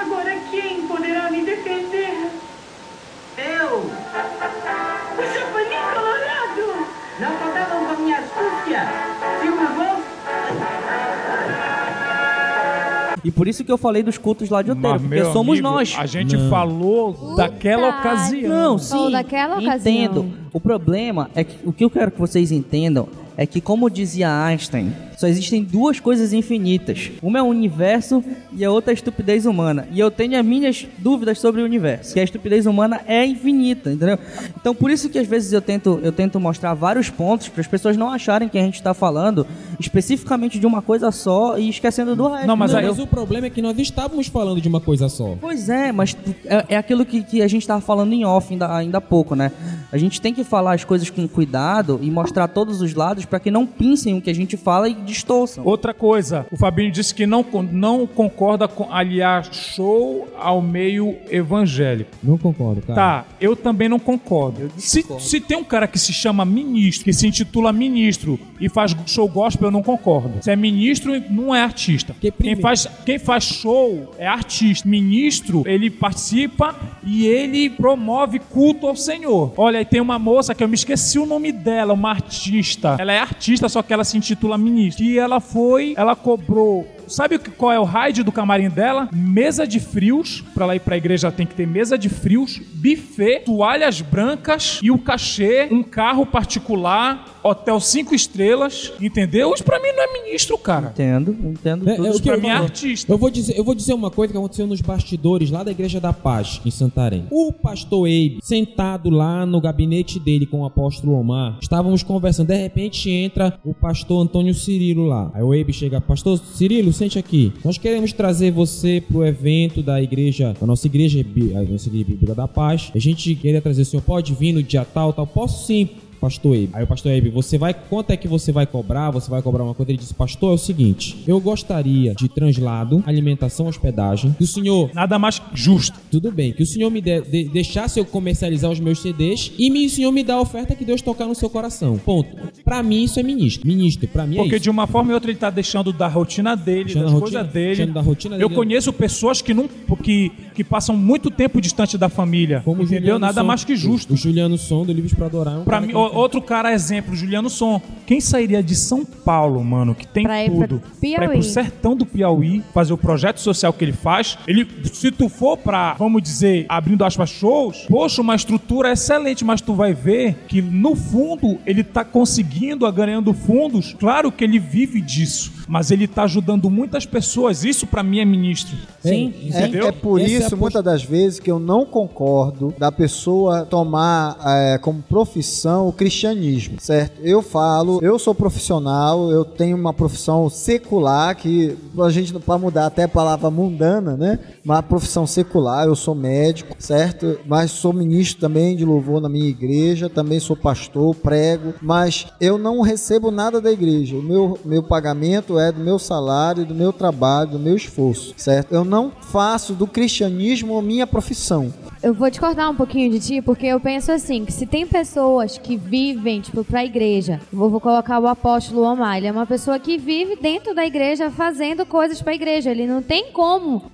[13.24, 15.68] E por isso que eu falei dos cultos lá de Outeiro, Mas, porque somos amigo,
[15.70, 15.96] nós.
[15.98, 18.50] A gente falou daquela ocasião.
[18.50, 19.12] Não, Falou sim.
[19.12, 19.94] daquela ocasião.
[19.96, 20.34] Entendo.
[20.52, 23.08] O problema é que o que eu quero que vocês entendam
[23.38, 27.12] é que, como dizia Einstein, só existem duas coisas infinitas.
[27.22, 29.88] Uma é o universo e a outra é a estupidez humana.
[29.92, 33.92] E eu tenho as minhas dúvidas sobre o universo, que a estupidez humana é infinita,
[33.92, 34.18] entendeu?
[34.60, 37.68] Então, por isso que às vezes eu tento, eu tento mostrar vários pontos para as
[37.68, 39.46] pessoas não acharem que a gente está falando
[39.80, 42.48] especificamente de uma coisa só e esquecendo do resto.
[42.48, 45.36] Não, mas mas o problema é que nós estávamos falando de uma coisa só.
[45.40, 48.76] Pois é, mas é, é aquilo que, que a gente tava falando em off ainda,
[48.76, 49.52] ainda há pouco, né?
[49.92, 53.40] A gente tem que falar as coisas com cuidado e mostrar todos os lados para
[53.40, 55.64] que não pincem o que a gente fala e distorçam.
[55.66, 62.12] Outra coisa, o Fabinho disse que não, não concorda com aliar show ao meio evangélico.
[62.24, 62.96] Não concordo, cara.
[62.96, 64.72] Tá, eu também não concordo.
[64.78, 68.96] Se, se tem um cara que se chama ministro, que se intitula ministro e faz
[69.06, 70.42] show gospel, eu não concordo.
[70.42, 72.14] Se é ministro, não é artista.
[72.14, 74.88] Porque Quem faz, quem faz show é artista.
[74.88, 79.54] Ministro, ele participa e ele promove culto ao Senhor.
[79.58, 82.96] Olha, aí tem uma moça que eu me esqueci o nome dela, uma artista.
[83.00, 85.01] Ela é artista, só que ela se intitula ministro.
[85.02, 89.10] E ela foi, ela cobrou Sabe o que- qual é o raid do camarim dela?
[89.14, 90.42] Mesa de frios.
[90.54, 94.90] Pra ela ir pra igreja tem que ter mesa de frios, buffet, toalhas brancas e
[94.92, 98.94] o cachê, um carro particular, hotel cinco estrelas.
[99.02, 99.54] Entendeu?
[99.54, 100.90] Isso pra mim não é ministro, cara.
[100.94, 102.06] Entendo, entendo É, tudo.
[102.06, 103.12] é o Isso que pra eu mim é artista.
[103.12, 106.00] Eu vou, dizer, eu vou dizer uma coisa que aconteceu nos bastidores lá da Igreja
[106.00, 107.26] da Paz, em Santarém.
[107.30, 112.48] O pastor Abe, sentado lá no gabinete dele com o apóstolo Omar, estávamos conversando.
[112.48, 115.32] De repente entra o pastor Antônio Cirilo lá.
[115.34, 117.52] Aí o Abe chega, pastor Cirilo, aqui.
[117.64, 122.36] Nós queremos trazer você pro evento da igreja, a nossa igreja, a nossa igreja bíblica
[122.36, 122.92] da paz.
[122.94, 125.26] A gente queria trazer, o senhor pode vir no dia tal, tal?
[125.26, 125.90] Posso sim.
[126.22, 126.70] Pastor Abe.
[126.74, 129.10] Aí o pastor Abe, você vai, quanto é que você vai cobrar?
[129.12, 129.92] Você vai cobrar uma coisa?
[129.92, 134.92] Ele disse, pastor, é o seguinte, eu gostaria de translado, alimentação, hospedagem, que o senhor,
[134.94, 136.00] Nada mais justo.
[136.12, 139.70] tudo bem, que o senhor me dê- de- deixasse eu comercializar os meus CDs e
[139.72, 141.98] me, o senhor me dá a oferta que Deus tocar no seu coração.
[141.98, 142.30] Ponto.
[142.64, 143.68] Pra mim isso é ministro.
[143.68, 146.56] Ministro, pra mim é Porque de uma forma ou outra ele tá deixando da rotina
[146.56, 147.66] dele, Deixando das coisas rotina- dele.
[147.76, 148.56] deixando da rotina Eu dele.
[148.56, 149.68] conheço pessoas que não
[150.04, 152.62] que, que passam muito tempo distante da família.
[152.64, 153.00] Como o entendeu?
[153.02, 154.14] Juliano Nada Som- mais que justo.
[154.14, 157.16] O, Juliano Som do Livros pra Adorar é um Pra mim, que- outro cara exemplo,
[157.16, 157.82] Juliano Som.
[158.06, 161.16] Quem sairia de São Paulo, mano, que tem Pra ir pra tudo, Piauí.
[161.16, 165.12] pra ir pro sertão do Piauí, fazer o projeto social que ele faz, ele, se
[165.12, 169.94] tu for pra, vamos dizer, abrindo aspas, shows, poxa, uma estrutura excelente, mas tu vai
[169.94, 175.90] ver que no fundo ele tá conseguindo, ganhando fundos, claro que ele vive disso, mas
[175.92, 178.76] ele tá ajudando muitas pessoas, isso pra mim é ministro.
[179.00, 179.88] Sim, É, Entendeu?
[179.88, 182.92] é por Essa é a isso, post- muitas das vezes, que eu não concordo da
[182.92, 187.22] pessoa tomar é, como profissão o cristianismo, certo?
[187.22, 192.88] Eu falo, eu sou profissional, eu tenho uma profissão secular, que a gente, para mudar
[192.88, 194.40] até a palavra mundana, né?
[194.66, 197.38] Uma profissão secular, eu sou médico, certo?
[197.46, 202.58] Mas sou ministro também de louvor na minha igreja, também sou pastor, prego, mas eu
[202.58, 204.18] não recebo nada da igreja.
[204.18, 208.74] O meu, meu pagamento é do meu salário, do meu trabalho, do meu esforço, certo?
[208.74, 211.72] Eu não faço do cristianismo a minha profissão.
[212.04, 215.60] Eu vou discordar um pouquinho de ti, porque eu penso assim, que se tem pessoas
[215.60, 219.78] que vivem, tipo, pra igreja, vou, vou colocar o apóstolo Omar, ele é uma pessoa
[219.78, 223.92] que vive dentro da igreja fazendo coisas pra igreja, ele não tem como,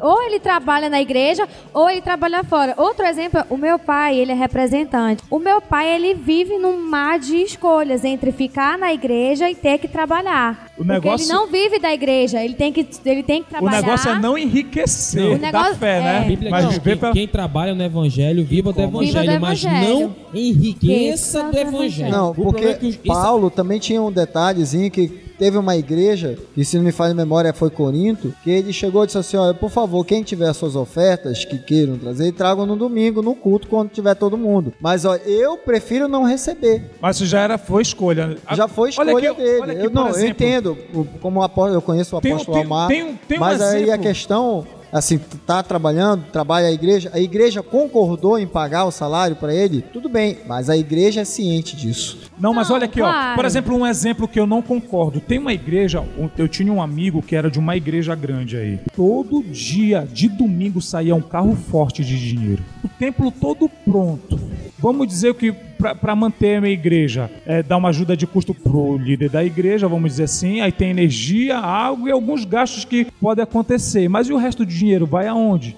[0.00, 2.74] ou ele trabalha na igreja, ou ele trabalha fora.
[2.76, 5.22] Outro exemplo, o meu pai, ele é representante.
[5.30, 9.78] O meu pai, ele vive num mar de escolhas entre ficar na igreja e ter
[9.78, 10.63] que trabalhar.
[10.74, 13.50] O Porque negócio, ele não vive da igreja, ele tem que, ele tem que o
[13.50, 13.80] trabalhar.
[13.80, 16.02] negócio é não enriquecer O negócio- da fé, é.
[16.02, 16.18] né?
[16.18, 17.12] A Bíblia Mas diz viver que pra...
[17.12, 19.98] quem trabalha no evangelho, viva do Viva do evangelho, mas evangelho.
[20.00, 22.10] não enriqueça do evangelho.
[22.10, 25.76] Não, O porque é que os- isso- Paulo também tinha um detalhezinho que teve uma
[25.76, 29.18] igreja, que se não me falha a memória foi Corinto, que ele chegou e disse
[29.18, 33.34] assim, olha, por favor, quem tiver suas ofertas que queiram trazer, tragam no domingo, no
[33.34, 34.72] culto, quando tiver todo mundo.
[34.80, 36.90] Mas, ó, eu prefiro não receber.
[37.00, 38.36] Mas isso já era, foi escolha.
[38.52, 39.72] Já foi Olha escolha aqui, dele.
[39.72, 42.66] aqui, eu, não, eu exemplo, entendo, o- como eu conheço o Tem um- apóstolo tem-
[42.66, 47.10] Amar, tem um- tem um mas aí a questão, assim, tá trabalhando, trabalha a igreja,
[47.12, 51.24] a igreja concordou em pagar o salário para ele, tudo bem, mas a igreja é
[51.24, 52.30] ciente disso.
[52.38, 53.34] Não, mas olha aqui, ó.
[53.34, 55.20] Por exemplo, um exemplo que eu não concordo.
[55.20, 56.04] Tem uma igreja,
[56.38, 58.78] eu tinha um amigo que era de uma igreja grande aí.
[58.94, 62.62] Todo dia, de domingo, saía um carro forte de dinheiro.
[62.84, 64.38] O templo todo pronto.
[64.78, 65.52] Vamos dizer que
[65.92, 69.88] para manter a minha igreja, é, dar uma ajuda de custo pro líder da igreja,
[69.88, 70.60] vamos dizer assim.
[70.60, 74.08] Aí tem energia, água e alguns gastos que podem acontecer.
[74.08, 75.76] Mas e o resto do dinheiro vai aonde?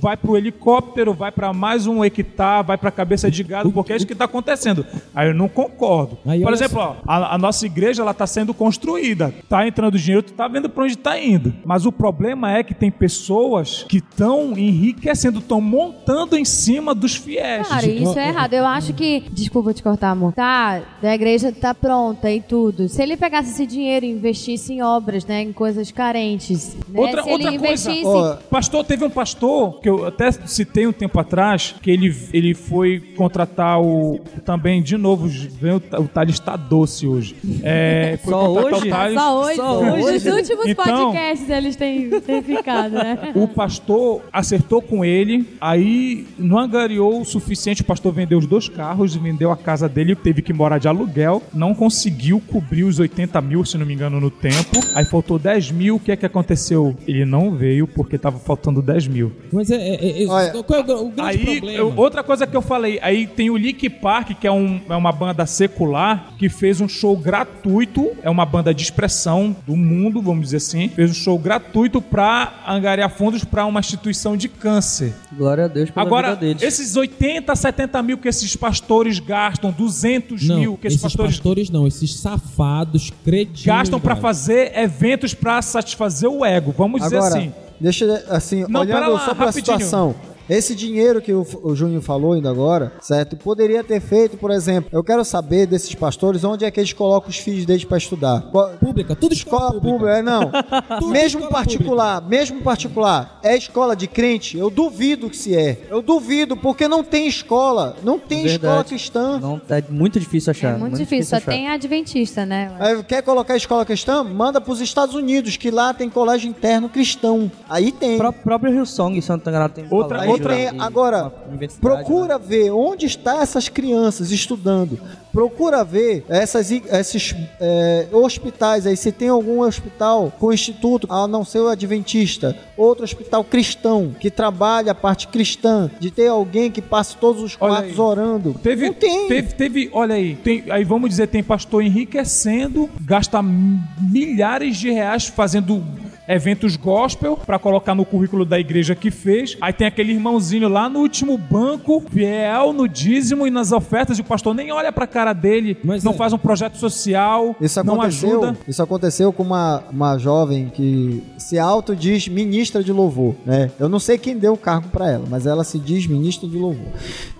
[0.00, 3.96] Vai pro helicóptero, vai para mais um hectare, vai para cabeça de gado, porque é
[3.96, 4.84] isso que está acontecendo.
[5.14, 6.18] Aí eu não concordo.
[6.26, 10.22] Aí, Por exemplo, ó, a, a nossa igreja ela está sendo construída, tá entrando dinheiro,
[10.22, 11.52] tu tá vendo para onde está indo.
[11.64, 17.14] Mas o problema é que tem pessoas que estão enriquecendo, estão montando em cima dos
[17.14, 17.68] fiéis.
[17.68, 18.54] Cara, isso é errado.
[18.54, 19.24] Eu acho que.
[19.48, 20.34] Desculpa te cortar, amor.
[20.34, 22.86] Tá, a igreja tá pronta e tudo.
[22.86, 25.40] Se ele pegasse esse dinheiro e investisse em obras, né?
[25.40, 26.76] Em coisas carentes.
[26.86, 27.00] Né?
[27.00, 28.04] Outra, Se ele outra coisa, investisse.
[28.04, 32.52] Ó, pastor, teve um pastor que eu até citei um tempo atrás, que ele, ele
[32.52, 34.20] foi contratar o.
[34.44, 37.34] Também, de novo, vem o, o Thales está doce hoje.
[37.62, 38.86] É, foi Só hoje?
[38.86, 40.30] O Thales, Só hoje, Só Nos hoje?
[40.30, 43.32] últimos Então- podcasts eles têm, têm ficado, né?
[43.34, 47.80] O pastor acertou com ele, aí não angariou o suficiente.
[47.80, 51.42] O pastor vendeu os dois carros, vendeu a casa dele, teve que morar de aluguel,
[51.52, 54.80] não conseguiu cobrir os 80 mil, se não me engano, no tempo.
[54.94, 55.96] Aí faltou 10 mil.
[55.96, 56.96] O que é que aconteceu?
[57.06, 59.32] Ele não veio porque tava faltando 10 mil.
[59.52, 61.78] Mas é, é- é- Olha, qual é o, o grande Aí, problema?
[61.78, 64.96] eu- outra coisa que eu falei, aí tem o Lick Park, que é, um- é
[64.96, 70.20] uma banda secular, que fez um show gratuito, é uma banda de expressão do mundo,
[70.22, 75.12] vamos dizer assim, fez um show gratuito pra angariar fundos pra uma instituição de câncer.
[75.36, 76.62] Glória a Deus pela Agora, vida deles.
[76.62, 81.36] esses 80, 70 mil que esses pastores gastam, 200 não, mil que esses, esses pastores,
[81.36, 83.64] pastores não, esses safados, cretinos.
[83.64, 84.22] gastam pra velho.
[84.22, 87.52] fazer eventos pra satisfazer o ego, vamos dizer Agora, assim.
[87.80, 89.78] deixa eu- assim, Não, pera olhando lá, só para a rapidinho.
[89.78, 90.14] situação.
[90.48, 93.36] Esse dinheiro que o, o Júnior falou ainda agora, certo?
[93.36, 97.28] Poderia ter feito, por exemplo, eu quero saber desses pastores onde é que eles colocam
[97.30, 98.42] os filhos deles para estudar.
[98.50, 100.50] Qual- Pública, tudo escola, Escola pública, é não.
[101.00, 104.56] Tudo mesmo escola particular, mesmo particular, é escola de crente?
[104.56, 105.86] Eu duvido que se é.
[105.90, 107.96] Eu duvido, porque não tem escola.
[108.02, 108.54] Não tem Verdade.
[108.66, 109.38] escola cristã.
[109.40, 110.74] Não, é muito difícil achar.
[110.74, 111.50] É muito difícil, só achar.
[111.52, 112.72] tem adventista, né?
[112.78, 114.22] Aí, quer colocar escola cristã?
[114.24, 117.50] Manda para os Estados Unidos, que lá tem colégio interno cristão.
[117.68, 118.14] Aí tem.
[118.16, 121.32] O próprio, Rio Song, em Santa Catarina, tem Outra- colégio outra- e- agora,
[121.80, 124.98] Procura ver onde estão essas crianças estudando.
[125.32, 128.96] Procura ver essas, esses é, hospitais aí.
[128.96, 134.30] Se tem algum hospital com instituto, a não ser o adventista, outro hospital cristão que
[134.30, 138.54] trabalha a parte cristã, de ter alguém que passe todos os quartos orando.
[138.62, 139.28] Teve, não tem.
[139.28, 145.26] teve, teve, olha aí, tem, aí vamos dizer, tem pastor enriquecendo, gasta milhares de reais
[145.26, 145.84] fazendo
[146.28, 149.56] eventos gospel pra colocar no currículo da igreja que fez.
[149.60, 154.20] Aí tem aquele irmãozinho lá no último banco, fiel no dízimo e nas ofertas, e
[154.20, 157.82] o pastor nem olha pra cara dele, Mas não é- faz um projeto social, Isso
[157.82, 158.58] não aconteceu, ajuda.
[158.68, 163.70] isso aconteceu com uma, uma jovem que se autodiz ministra de louvor, né?
[163.80, 166.56] Eu não sei quem deu o cargo pra ela, mas ela se diz ministra de
[166.58, 166.88] louvor.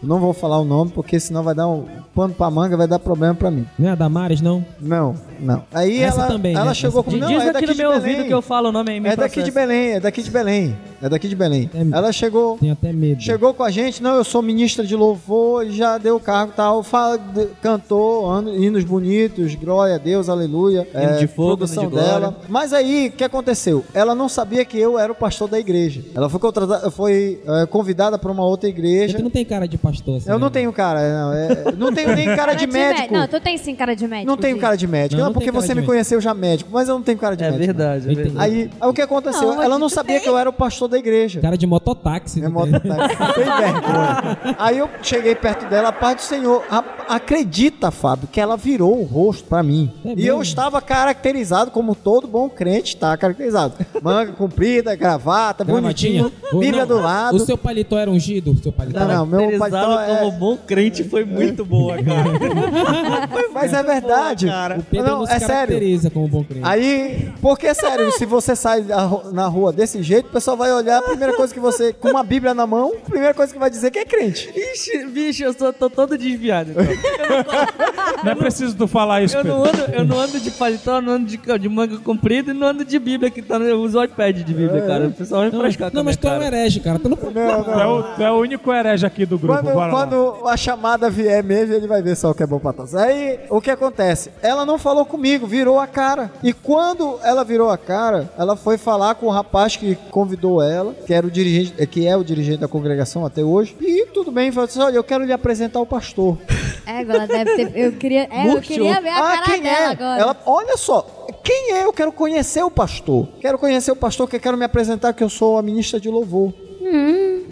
[0.02, 2.88] Eu não vou falar o nome porque senão vai dar um pano pra manga, vai
[2.88, 3.66] dar problema pra mim.
[3.78, 4.64] Não é a Damares, não?
[4.80, 5.62] Não, não.
[5.72, 6.74] Aí Essa ela, também, ela né?
[6.74, 8.10] chegou Essa comigo, não, Diz é aqui daqui no meu Belém.
[8.12, 9.00] ouvido que eu falo nome aí.
[9.00, 9.66] me É daqui de processa.
[9.66, 10.78] Belém, é daqui de Belém.
[11.00, 11.70] É daqui de Belém.
[11.74, 13.22] É- Ela chegou, Tenho até medo.
[13.22, 16.52] chegou com a gente, não, eu sou ministra de louvor, e já deu o cargo
[16.52, 20.86] e tal, fala, de- cantou ano- hinos bonitos, glória a Deus, aleluia.
[20.94, 22.08] Hino de fogo, hino de glória.
[22.08, 22.36] dela.
[22.48, 23.84] Mas aí, o que aconteceu?
[23.94, 26.02] Ela não sabia que eu era o pastor da igreja.
[26.14, 29.16] Ela foi, contratada, foi é, convidada para uma outra igreja.
[29.18, 30.40] Tu não tem cara de pastor, assim, Eu né?
[30.40, 33.14] não tenho cara, não, é- não tenho nem cara de médico.
[33.14, 34.26] Não, tu tem sim cara de médico.
[34.30, 35.18] Não tenho cara de médico.
[35.18, 35.92] Não, Não, porque tem você me médico.
[35.92, 37.66] conheceu já médico, mas eu não tenho cara de É médico.
[37.66, 38.36] verdade, é verdade.
[38.38, 39.54] Aí, aí o que aconteceu?
[39.54, 40.22] Não, ela não sabia tem.
[40.24, 41.40] que eu era o pastor da igreja.
[41.40, 42.40] Cara de mototáxi.
[42.40, 42.90] É não moto tem?
[42.90, 44.56] vergonha.
[44.58, 46.64] Aí eu cheguei perto dela, a paz do Senhor.
[46.70, 49.90] A- acredita, Fábio, que ela virou o rosto pra mim.
[50.04, 50.30] É e mesmo?
[50.30, 53.74] eu estava caracterizado como todo bom crente está caracterizado.
[54.02, 57.36] Manga comprida, gravata, bonitinho, Ou Bíblia não, do lado.
[57.36, 58.52] O seu paletó era ungido?
[58.52, 60.16] O seu paletó Não, não, meu paletó é...
[60.18, 63.28] como bom crente foi muito boa, cara.
[63.52, 64.46] Mas Mas é verdade.
[64.78, 65.54] O Pedro Não, não se é sério.
[65.54, 66.64] caracteriza como bom crente.
[66.64, 68.84] Aí, porque sério, se você sai
[69.32, 72.22] na rua desse jeito, o pessoal vai olhar, a primeira coisa que você, com uma
[72.22, 74.50] Bíblia na mão, a primeira coisa que vai dizer é que é crente.
[74.54, 76.70] Ixi, bicho, eu sou, tô todo desviado.
[76.72, 76.84] então.
[78.24, 81.12] Não é preciso tu falar isso, Eu não ando, eu não ando de paletó, não
[81.14, 83.98] ando de, de manga comprida e não ando de Bíblia, que tá, no- eu uso
[83.98, 85.06] o iPad de Bíblia, cara.
[85.06, 86.98] O pessoal vai Não, mas, frescar não, mas tu é um herege, cara.
[86.98, 89.60] Tu não pode Não, Tu é, o, tu é o único herege aqui do grupo.
[89.62, 89.98] Quando, Bora lá.
[90.06, 92.94] quando a chamada vier mesmo, ele vai ver só o que é bom pra todos.
[92.96, 94.30] Aí, o que acontece?
[94.42, 96.30] Ela não falou comigo, virou a cara.
[96.42, 100.67] E quando ela virou a cara, ela foi falar com o rapaz que convidou ela,
[101.06, 103.76] que era o dirigente, eh, que é o dirigente da congregação até hoje.
[103.80, 106.38] E tudo bem, falou assim: olha, eu quero lhe apresentar o pastor.
[106.86, 107.72] É, ela deve ter.
[107.76, 109.86] Eu queria, é, eu queria ver a ah, cara quem dela é?
[109.86, 110.20] agora.
[110.20, 111.02] Ela, olha só,
[111.44, 111.84] quem é?
[111.84, 113.28] Eu quero conhecer o pastor.
[113.40, 116.08] Quero conhecer o pastor, que eu quero me apresentar, que eu sou a ministra de
[116.08, 116.52] louvor.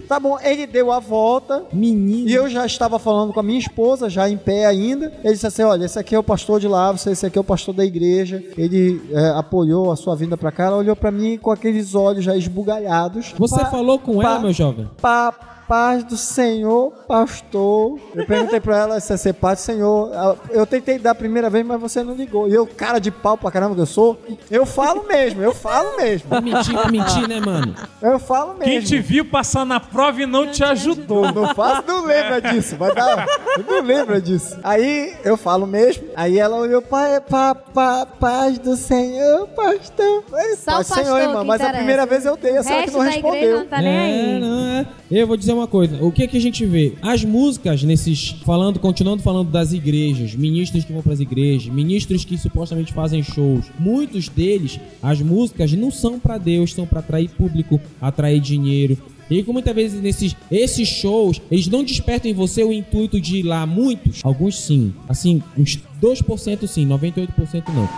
[0.09, 1.65] Tá bom, ele deu a volta.
[1.73, 2.29] Menino.
[2.29, 5.13] E eu já estava falando com a minha esposa, já em pé ainda.
[5.23, 7.45] Ele disse assim: Olha, esse aqui é o pastor de lá, esse aqui é o
[7.45, 8.43] pastor da igreja.
[8.57, 10.67] Ele é, apoiou a sua vinda pra cá.
[10.67, 13.35] Ela olhou pra mim com aqueles olhos já esbugalhados.
[13.37, 14.89] Você falou com ela, meu jovem?
[15.01, 15.33] Pa,
[15.69, 17.99] paz do Senhor, pastor.
[18.15, 20.11] Eu perguntei pra ela se ia ser paz do Senhor.
[20.51, 22.49] Eu tentei dar a primeira vez, mas você não ligou.
[22.49, 24.19] E eu, cara de pau pra caramba que eu sou,
[24.51, 26.29] eu falo mesmo, eu falo mesmo.
[26.29, 27.75] Pra mentir, pra mentir, né, mano?
[28.01, 28.65] Eu falo mesmo.
[28.65, 31.33] Quem te viu passar na prova e não te ajudou.
[31.33, 32.77] Não faço, não lembra disso.
[32.77, 33.27] Vai dar.
[33.69, 34.57] Não lembra disso.
[34.63, 36.05] Aí eu falo mesmo.
[36.15, 40.25] Aí ela olhou, pai, pa, pa, paz do Senhor, pastor.
[40.57, 41.41] Só o paz do Senhor, irmã.
[41.41, 41.77] que Mas a interessa.
[41.77, 43.59] primeira vez eu dei, a senhora que não da igreja respondeu.
[43.59, 44.41] não tá nem É, aí.
[44.41, 44.87] não, é.
[45.11, 46.03] Eu vou dizer uma coisa.
[46.03, 46.95] O que que a gente vê?
[47.01, 48.31] As músicas nesses.
[48.45, 53.67] Falando, continuando falando das igrejas, ministros que vão pras igrejas, ministros que supostamente fazem shows.
[53.79, 58.99] Muitos deles, as músicas não são pra Deus, são pra atrair público, atrair dinheiro.
[59.31, 63.39] E como muitas vezes nesses esses shows, eles não despertam em você o intuito de
[63.39, 63.67] ir lá.
[63.67, 64.93] Muitos, alguns sim.
[65.09, 67.89] Assim, uns 2% sim, 98% não.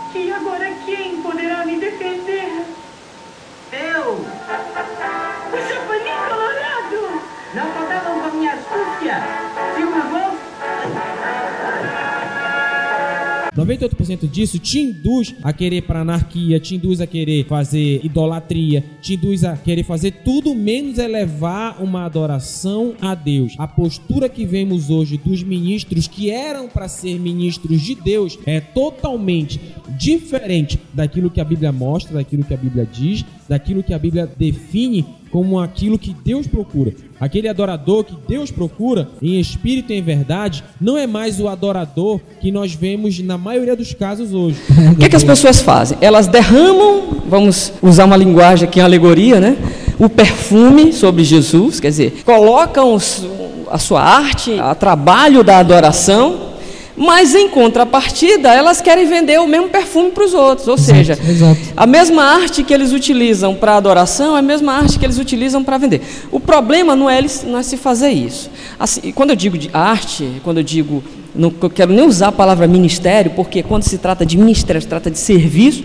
[13.69, 19.13] 98% disso te induz a querer para anarquia, te induz a querer fazer idolatria, te
[19.13, 23.53] induz a querer fazer tudo menos elevar uma adoração a Deus.
[23.57, 28.59] A postura que vemos hoje dos ministros que eram para ser ministros de Deus é
[28.59, 29.59] totalmente
[29.97, 34.29] diferente daquilo que a Bíblia mostra, daquilo que a Bíblia diz, daquilo que a Bíblia
[34.37, 36.93] define como aquilo que Deus procura.
[37.19, 42.19] Aquele adorador que Deus procura em espírito e em verdade não é mais o adorador
[42.39, 44.57] que nós vemos na maioria dos casos hoje.
[44.93, 45.97] O que, que as pessoas fazem?
[46.01, 49.57] Elas derramam, vamos usar uma linguagem aqui, uma alegoria, né?
[49.99, 52.97] O perfume sobre Jesus, quer dizer, colocam
[53.69, 56.48] a sua arte a trabalho da adoração,
[56.99, 61.17] mas em contrapartida elas querem vender o mesmo perfume para os outros, ou seja,
[61.75, 65.63] a mesma arte que eles utilizam para adoração é a mesma arte que eles utilizam
[65.63, 66.01] para vender.
[66.29, 68.51] O problema não é, eles, não é se fazer isso.
[68.77, 71.01] Assim, quando eu digo de arte, quando eu digo,
[71.33, 74.87] não eu quero nem usar a palavra ministério, porque quando se trata de ministério, se
[74.87, 75.83] trata de serviço,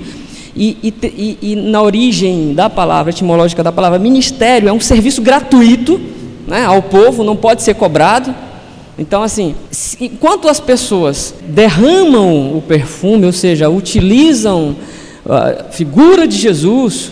[0.57, 6.01] e, e- e na origem da palavra, etimológica da palavra ministério, é um serviço gratuito
[6.47, 8.35] né, ao povo, não pode ser cobrado.
[8.99, 9.55] Então, assim,
[10.01, 14.76] enquanto as pessoas derramam o perfume, ou seja, utilizam
[15.28, 17.11] a figura de Jesus,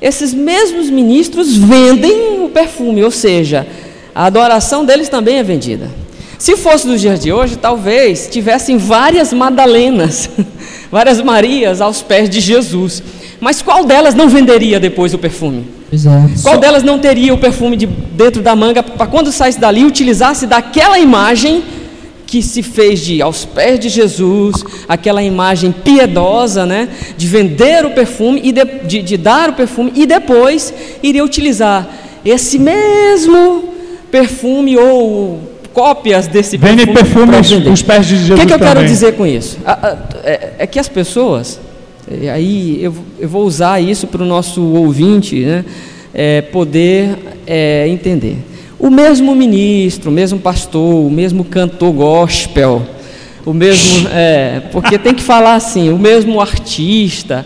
[0.00, 3.66] esses mesmos ministros vendem o perfume, ou seja,
[4.14, 5.90] a adoração deles também é vendida.
[6.38, 10.30] Se fosse nos dias de hoje, talvez tivessem várias Madalenas,
[10.90, 13.02] várias Marias aos pés de Jesus.
[13.40, 15.66] Mas qual delas não venderia depois o perfume?
[15.92, 16.30] Exato.
[16.42, 20.46] Qual delas não teria o perfume de dentro da manga para quando saísse dali utilizasse
[20.46, 21.62] daquela imagem
[22.26, 27.90] que se fez de aos pés de Jesus, aquela imagem piedosa, né, de vender o
[27.90, 30.72] perfume e de, de, de dar o perfume e depois
[31.02, 31.88] iria utilizar
[32.24, 33.64] esse mesmo
[34.12, 35.40] perfume ou
[35.72, 37.70] cópias desse Vende perfume pra perfumes vender.
[37.70, 38.86] os pés de O Jesus que, que eu quero também.
[38.88, 39.58] dizer com isso?
[40.22, 41.58] É, é que as pessoas,
[42.32, 45.64] aí eu, eu vou usar isso para o nosso ouvinte né,
[46.12, 48.36] é, poder é, entender.
[48.78, 52.82] O mesmo ministro, o mesmo pastor, o mesmo cantor gospel,
[53.44, 54.08] o mesmo.
[54.08, 57.44] É, porque tem que falar assim, o mesmo artista,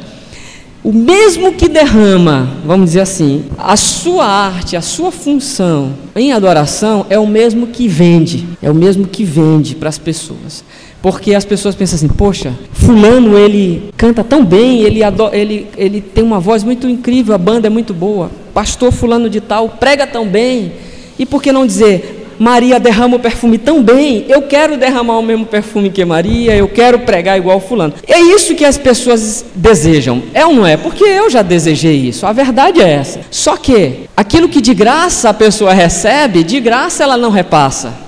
[0.84, 7.06] o mesmo que derrama, vamos dizer assim, a sua arte, a sua função em adoração
[7.08, 10.62] é o mesmo que vende, é o mesmo que vende para as pessoas.
[11.04, 15.00] Porque as pessoas pensam assim, poxa, fulano ele canta tão bem, ele,
[15.34, 19.38] ele, ele tem uma voz muito incrível, a banda é muito boa, pastor fulano de
[19.38, 20.72] tal prega tão bem,
[21.18, 25.22] e por que não dizer, Maria derrama o perfume tão bem, eu quero derramar o
[25.22, 27.92] mesmo perfume que Maria, eu quero pregar igual fulano.
[28.08, 30.22] É isso que as pessoas desejam.
[30.32, 30.78] É ou não é?
[30.78, 32.24] Porque eu já desejei isso.
[32.24, 33.20] A verdade é essa.
[33.30, 38.03] Só que aquilo que de graça a pessoa recebe, de graça ela não repassa.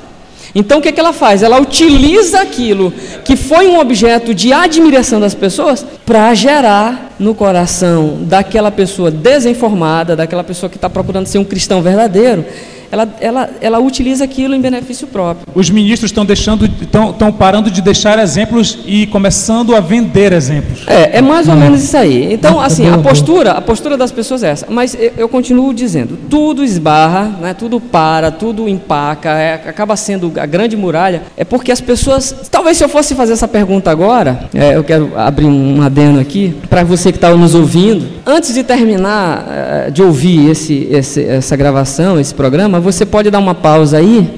[0.58, 1.42] Então o que, que ela faz?
[1.42, 2.90] Ela utiliza aquilo
[3.26, 10.16] que foi um objeto de admiração das pessoas para gerar no coração daquela pessoa desinformada,
[10.16, 12.42] daquela pessoa que está procurando ser um cristão verdadeiro,
[12.90, 15.46] ela, ela, ela utiliza aquilo em benefício próprio.
[15.54, 20.84] Os ministros estão deixando, estão, estão parando de deixar exemplos e começando a vender exemplos.
[20.86, 22.32] É, é mais ou menos isso aí.
[22.32, 24.66] Então, assim, a postura, a postura das pessoas é essa.
[24.68, 30.32] Mas eu, eu continuo dizendo, tudo esbarra, né, tudo para, tudo empaca, é, acaba sendo
[30.36, 31.22] a grande muralha.
[31.36, 35.12] É porque as pessoas, talvez se eu fosse fazer essa pergunta agora, é, eu quero
[35.16, 38.06] abrir um adendo aqui para você que está nos ouvindo.
[38.24, 43.38] Antes de terminar eh, de ouvir esse, esse, essa gravação, esse programa, você pode dar
[43.38, 44.28] uma pausa aí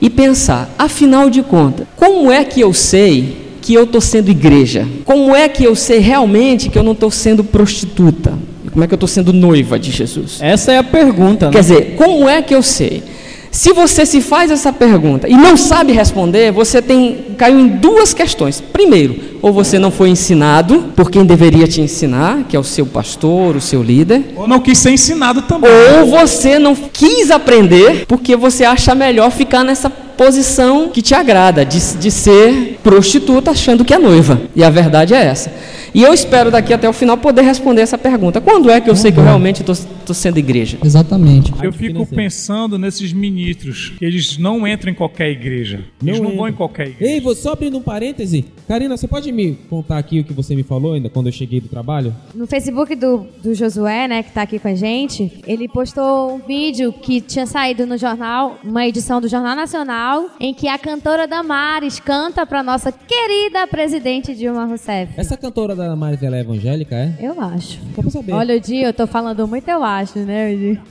[0.00, 4.86] e pensar, afinal de contas, como é que eu sei que eu estou sendo igreja?
[5.04, 8.32] Como é que eu sei realmente que eu não estou sendo prostituta?
[8.72, 10.38] Como é que eu estou sendo noiva de Jesus?
[10.40, 11.46] Essa é a pergunta.
[11.46, 11.52] né?
[11.52, 13.02] Quer dizer, como é que eu sei?
[13.50, 18.12] Se você se faz essa pergunta e não sabe responder, você tem caiu em duas
[18.12, 18.60] questões.
[18.60, 22.84] Primeiro, ou você não foi ensinado por quem deveria te ensinar, que é o seu
[22.86, 25.70] pastor, o seu líder, Ou não quis ser ensinado também.
[26.00, 31.64] ou você não quis aprender porque você acha melhor ficar nessa posição que te agrada,
[31.64, 34.42] de, de ser prostituta achando que é noiva.
[34.54, 35.50] E a verdade é essa.
[35.94, 38.40] E eu espero daqui até o final poder responder essa pergunta.
[38.40, 40.76] Quando é que eu sei que eu realmente estou sendo igreja?
[40.84, 41.52] Exatamente.
[41.62, 45.84] Eu fico pensando nesses ministros, que eles não entram em qualquer igreja.
[46.04, 46.50] Eles não, vão entra.
[46.50, 47.12] em qualquer igreja.
[47.14, 48.44] Ei, vou só abrindo um parêntese.
[48.68, 51.58] Karina, você pode me contar aqui o que você me falou ainda quando eu cheguei
[51.58, 52.14] do trabalho?
[52.34, 56.38] No Facebook do, do Josué, né, que tá aqui com a gente, ele postou um
[56.38, 61.26] vídeo que tinha saído no jornal, uma edição do Jornal Nacional, em que a cantora
[61.26, 65.14] Damares canta pra nossa querida presidente Dilma Rousseff.
[65.16, 67.14] Essa cantora da Maris, ela é evangélica, é?
[67.18, 67.80] Eu acho.
[67.94, 68.32] Só pra saber.
[68.32, 70.78] Olha o dia, eu tô falando muito, eu acho, né, Di?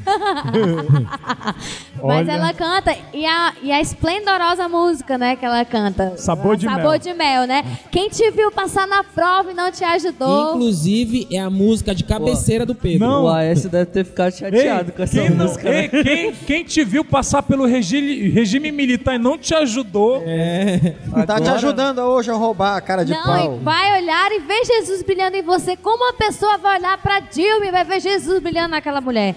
[2.04, 2.32] Mas Olha.
[2.32, 6.18] ela canta, e a, e a esplendorosa música, né, que ela canta.
[6.18, 7.00] Sabor de Sabor mel.
[7.00, 7.67] de mel, né?
[7.92, 10.52] Quem te viu passar na prova e não te ajudou.
[10.52, 13.08] Inclusive, é a música de cabeceira do Pedro.
[13.08, 13.24] Não.
[13.26, 15.70] O AS deve ter ficado chateado Ei, com essa quem, não- música.
[15.70, 16.04] ei, né?
[16.04, 20.96] quem, quem te viu passar pelo regime, regime militar e não te ajudou, É.
[21.26, 23.60] Tá te Agora- ajudando hoje a roubar a cara de Não, pau.
[23.60, 25.76] vai olhar e ver Jesus brilhando em você.
[25.76, 29.36] Como uma pessoa vai olhar pra Dilma e vai ver Jesus brilhando naquela mulher?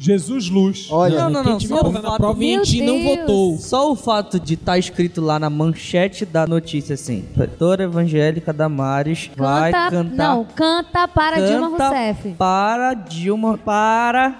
[0.00, 0.88] Jesus Luz.
[0.90, 1.58] Olha, Não, não, Quem não.
[1.58, 3.58] tiver Só na fato, prova e a Meu gente não votou.
[3.58, 9.30] só o fato de estar escrito lá na manchete da notícia assim: Cantora evangélica Damares
[9.36, 10.16] vai Canta, cantar.
[10.34, 12.28] não, canta para Dilma canta Rousseff.
[12.38, 13.58] Para Dilma.
[13.58, 14.34] Para.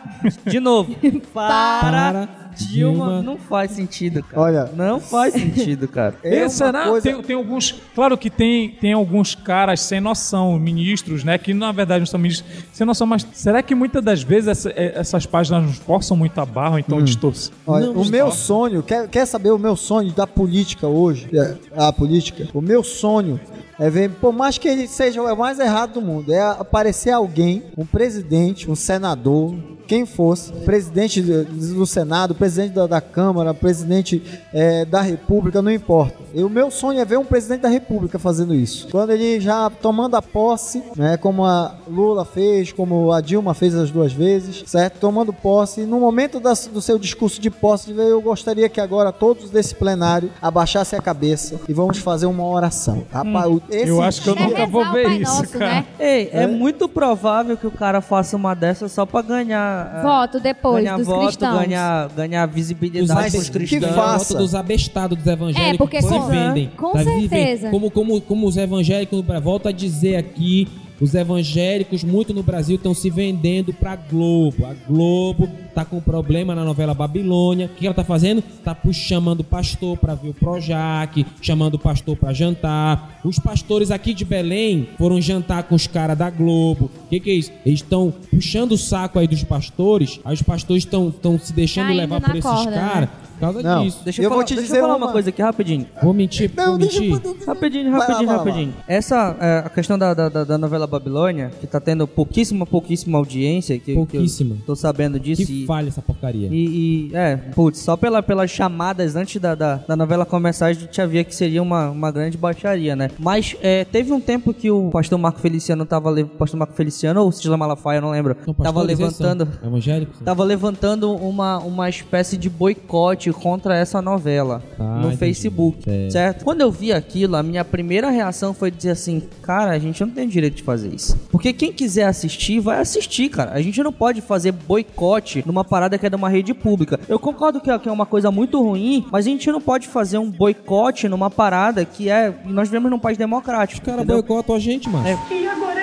[0.47, 0.95] De novo.
[1.35, 1.81] Para.
[1.81, 3.07] Para Dilma.
[3.07, 3.23] Dilma.
[3.23, 4.43] Não faz sentido, cara.
[4.43, 4.71] Olha.
[4.75, 6.15] Não faz sentido, cara.
[6.23, 7.13] é uma né, coisa...
[7.13, 11.73] tem, tem alguns, claro que tem, tem alguns caras sem noção, ministros, né, que na
[11.73, 15.27] verdade não são ministros sem noção, mas será que muitas das vezes essa- eh, essas
[15.27, 17.53] páginas nos forçam muito a barra, ou então distorcem?
[17.67, 21.29] Olha, Não, o meu sonho, quer, quer saber o meu sonho da política hoje?
[21.33, 22.49] É, A política?
[22.53, 23.41] O meu sonho
[23.79, 27.63] é ver, por mais que ele seja o mais errado do mundo, é aparecer alguém,
[27.77, 29.55] um presidente, um senador,
[29.91, 34.22] quem fosse, presidente do, do Senado, presidente da, da Câmara, presidente
[34.55, 36.14] é, da República, não importa.
[36.32, 38.86] E o meu sonho é ver um presidente da República fazendo isso.
[38.88, 43.74] Quando ele já tomando a posse, né, como a Lula fez, como a Dilma fez
[43.74, 45.01] as duas vezes, certo?
[45.01, 49.51] Tomando posse, no momento das- do seu discurso de posse, eu gostaria que agora todos
[49.51, 53.03] desse plenário abaixassem a cabeça e vamos fazer uma oração.
[53.11, 55.66] Rapaz, o- esse- Eu acho que eu É nunca vou o ver isso, Nosso, cara.
[55.66, 55.86] né?
[55.99, 59.80] Ei, é, muito provável que o cara faça uma dessas só pra ganhar.
[59.81, 61.59] Ah, Voto depois ganhar dos voto, cristãos.
[61.61, 63.95] ganhar, ganhar visibilidade Mas pros que cristãos.
[63.95, 64.33] faça.
[64.35, 66.70] Voto dos abestados dos evangélicos É, porque que se com- vendem.
[66.76, 67.70] com Tá certeza.
[67.70, 70.68] Como, como, como os evangélicos volto a dizer aqui,
[71.01, 74.67] os evangélicos muito no Brasil estão se vendendo pra Globo.
[74.67, 77.67] A Globo tá com problema na novela Babilônia.
[77.67, 78.43] O que ela tá fazendo?
[78.43, 83.21] Tá pu- chamando o pastor pra ver o Projac, chamando o pastor pra jantar.
[83.25, 86.91] Os pastores aqui de Belém foram jantar com os caras da Globo.
[87.07, 87.53] O que, que é isso?
[87.65, 90.21] Eles estão puxando o saco aí dos pastores.
[90.25, 93.09] Aí os pastores estão se deixando Caindo levar por esses corda, né?
[93.41, 93.82] Causa Não.
[93.84, 94.01] disso.
[94.05, 95.86] Deixa eu, Eu falar, vou te deixa dizer eu falar uma- uma coisa aqui rapidinho.
[96.03, 97.20] Vou mentir, Não, vou deixa mentir.
[97.24, 97.47] eu...
[97.47, 98.74] Rapidinho, Vai lá, rapidinho, vai lá, rapidinho.
[98.86, 103.78] Essa, é, a questão da, da, da- novela Babilônia, que tá tendo pouquíssima, pouquíssima audiência,
[103.78, 104.55] que, Pouquíssima.
[104.57, 105.45] que eu tô sabendo disso.
[105.47, 106.49] Que e- falha essa porcaria.
[106.51, 110.72] E, e, é, putz, só pela, pelas chamadas antes da, da, da novela começar, a
[110.72, 113.11] gente já via que seria uma, uma grande baixaria, né?
[113.18, 116.11] Mas é, teve um tempo que o pastor Marco Feliciano tava.
[116.11, 118.36] le- Pastor Marco Feliciano ou Cisla Malafaia, eu não lembro.
[118.45, 119.49] São tava levantando.
[119.64, 120.20] Evangélicos?
[120.24, 125.16] Tava levantando uma, uma espécie de boicote contra essa novela Ah, no entendi.
[125.16, 126.12] Facebook, Certo.
[126.12, 126.45] certo.
[126.45, 130.11] Quando eu vi aquilo, a minha primeira reação foi dizer assim: cara, a gente não
[130.11, 131.16] tem direito de fazer isso.
[131.31, 133.53] Porque quem quiser assistir, vai assistir, cara.
[133.53, 136.99] A gente não pode fazer boicote numa parada que é de uma rede pública.
[137.09, 139.89] Eu concordo que é que é uma coisa muito ruim, mas a gente não pode
[139.89, 142.35] fazer um boicote numa parada que é.
[142.45, 143.81] Nós vivemos num país democrático.
[143.81, 145.07] Os caras boicotam a gente, mano.
[145.07, 145.18] É.
[145.33, 145.80] E agora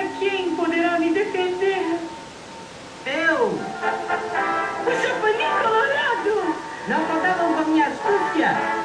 [8.38, 8.77] minha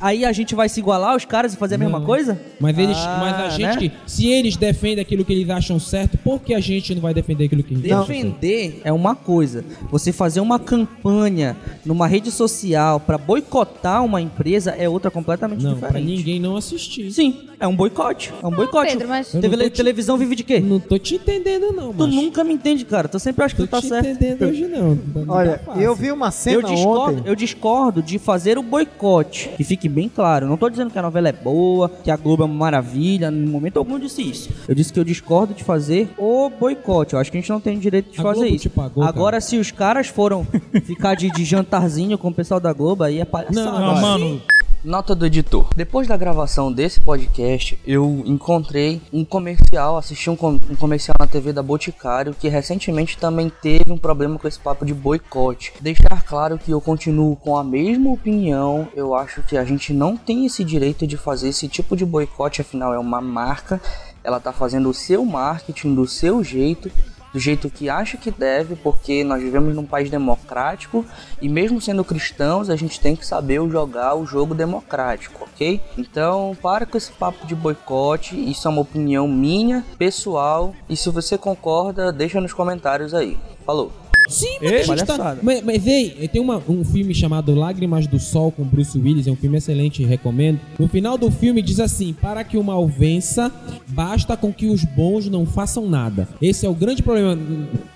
[0.00, 2.06] Aí a gente vai se igualar aos caras e fazer a mesma Não.
[2.06, 2.40] coisa?
[2.60, 3.76] Mas eles, Ah, mas a gente, né?
[3.76, 7.12] que, se eles defendem aquilo que eles acham certo, por que a gente não vai
[7.14, 8.08] defender aquilo que a gente acha certo?
[8.38, 9.64] Defender é uma coisa.
[9.90, 15.76] Você fazer uma campanha numa rede social pra boicotar uma empresa é outra completamente Não,
[15.78, 16.16] pra diferente.
[16.16, 17.10] ninguém não assistir.
[17.10, 18.32] Sim, é um boicote.
[18.42, 18.92] É um boicote.
[18.92, 20.60] Pedro, mas- não tô te- televisão vive de quê?
[20.60, 23.08] Não tô te entendendo, não, Tu nunca me entende, cara.
[23.08, 24.06] Tu sempre acha que tô tu tá te certo.
[24.08, 24.98] entendendo hoje, não.
[25.14, 25.82] Não tá Olha, fácil.
[25.82, 27.28] eu vi uma cena Eu discordo, ontem.
[27.30, 29.48] eu discordo de fazer o boicote.
[29.56, 30.46] Que fique bem claro.
[30.46, 33.30] Eu não tô dizendo que a novela é boa, que a Globo é uma maravilha.
[33.30, 34.50] No momento algum eu disse isso.
[34.66, 37.14] Eu disse que eu discordo de fazer o boicote.
[37.14, 38.70] Eu acho que a gente não tem direito de A fazer Globo isso.
[38.70, 40.46] pagou, Agora, se os caras foram
[40.84, 43.78] ficar de, de jantarzinho com o pessoal da Globo, aí é palhaçada.
[43.78, 44.40] Não, mano,
[44.84, 45.68] Nota do editor.
[45.74, 51.26] Depois da gravação desse podcast, eu encontrei um comercial, assisti um, com- um comercial na
[51.26, 55.72] TV da Boticário que recentemente também teve um problema com esse papo de boicote.
[55.80, 58.86] Deixar claro que eu continuo com a mesma opinião.
[58.94, 62.60] Eu acho que a gente não tem esse direito de fazer esse tipo de boicote,
[62.60, 63.80] afinal é uma marca.
[64.22, 66.88] Ela tá fazendo o seu marketing do seu jeito
[67.32, 71.04] do jeito que acha que deve, porque nós vivemos num país democrático
[71.40, 75.80] e mesmo sendo cristãos, a gente tem que saber jogar o jogo democrático, ok?
[75.96, 81.10] Então, para com esse papo de boicote, isso é uma opinião minha, pessoal, e se
[81.10, 83.36] você concorda, deixa nos comentários aí.
[83.64, 84.07] Falou.
[84.28, 88.06] Sim, Ei, mas, a gente tá, mas, mas ei, tem uma- um filme chamado Lágrimas
[88.06, 90.60] do Sol com Bruce Willis, é um filme excelente, recomendo.
[90.78, 93.50] No final do filme diz assim: Para que o mal vença,
[93.88, 96.28] basta com que os bons não façam nada.
[96.42, 97.38] Esse é o grande problema.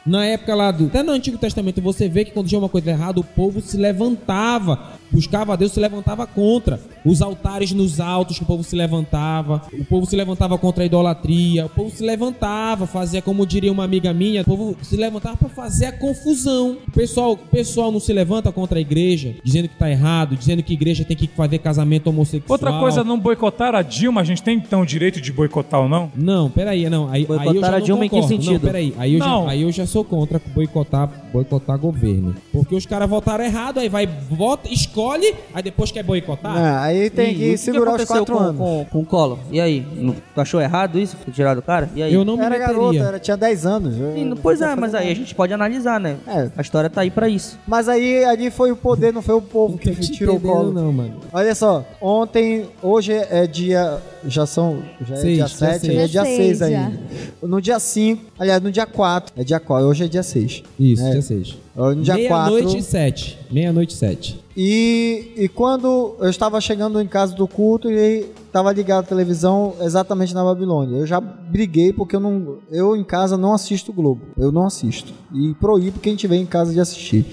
[0.06, 0.86] Na época lá do.
[0.86, 3.76] Até no Antigo Testamento você vê que quando tinha uma coisa errada, o povo se
[3.76, 4.78] levantava,
[5.12, 6.80] buscava a Deus, se levantava contra.
[7.04, 10.86] Os altares nos altos que o povo se levantava, o povo se levantava contra a
[10.86, 15.36] idolatria, o povo se levantava, fazia como diria uma amiga minha, o povo se levantava
[15.36, 16.78] para fazer a confusão.
[16.86, 20.62] O pessoal, o pessoal não se levanta contra a igreja, dizendo que tá errado, dizendo
[20.62, 22.52] que a igreja tem que fazer casamento homossexual.
[22.52, 25.88] outra coisa, não boicotar a Dilma, a gente tem então o direito de boicotar ou
[25.88, 26.10] não?
[26.16, 27.08] Não, peraí, não.
[27.08, 28.36] Aí, aí eu Boicotar já a Dilma em que concordo.
[28.36, 28.66] Não, sentido?
[28.66, 28.94] peraí.
[28.96, 29.44] Aí eu, Não.
[29.44, 32.34] Já, aí eu já sou contra boicotar, boicotar governo.
[32.52, 36.56] Porque os caras votaram errado, aí vai, vota, escolhe, aí depois quer boicotar.
[36.56, 38.58] É, aí tem E que segurar os aconteceu quatro com, anos.
[38.58, 39.38] Com, com o Collor?
[39.50, 39.86] E aí?
[39.96, 41.16] Não- Tu achou errado isso?
[41.16, 41.90] Foi tirado o cara?
[41.94, 42.12] E aí?
[42.14, 42.74] Eu não me Era meteria.
[42.74, 43.98] garota, era, tinha 10 anos.
[43.98, 46.16] eu- Sim, pois não é, mas aí a gente pode analisar, né?
[46.26, 46.50] É.
[46.56, 47.58] A história tá aí pra isso.
[47.66, 50.72] Mas aí ali foi o poder, não foi o povo Não que tirou o colo.
[50.72, 51.16] não, mano.
[51.32, 53.98] Olha só, ontem, hoje é dia.
[54.24, 54.82] Já são.
[55.04, 55.92] Já é Seis, dia dia 7, seis.
[55.92, 57.00] é dia Dia 6 seis, ainda.
[57.42, 59.32] No dia 5, aliás, no dia 4.
[59.36, 60.62] É dia 4, hoje é dia 6.
[60.78, 61.10] Isso, É.
[61.10, 61.56] dia 6.
[61.74, 62.52] No dia 4.
[62.54, 63.38] Meia-noite e 7.
[63.50, 64.41] Meia-noite e 7.
[64.56, 69.74] E, e quando eu estava chegando em casa do culto e estava ligado a televisão
[69.80, 74.26] exatamente na Babilônia, eu já briguei porque eu não, eu em casa não assisto Globo,
[74.36, 77.24] eu não assisto e proíbo quem tiver em casa de assistir.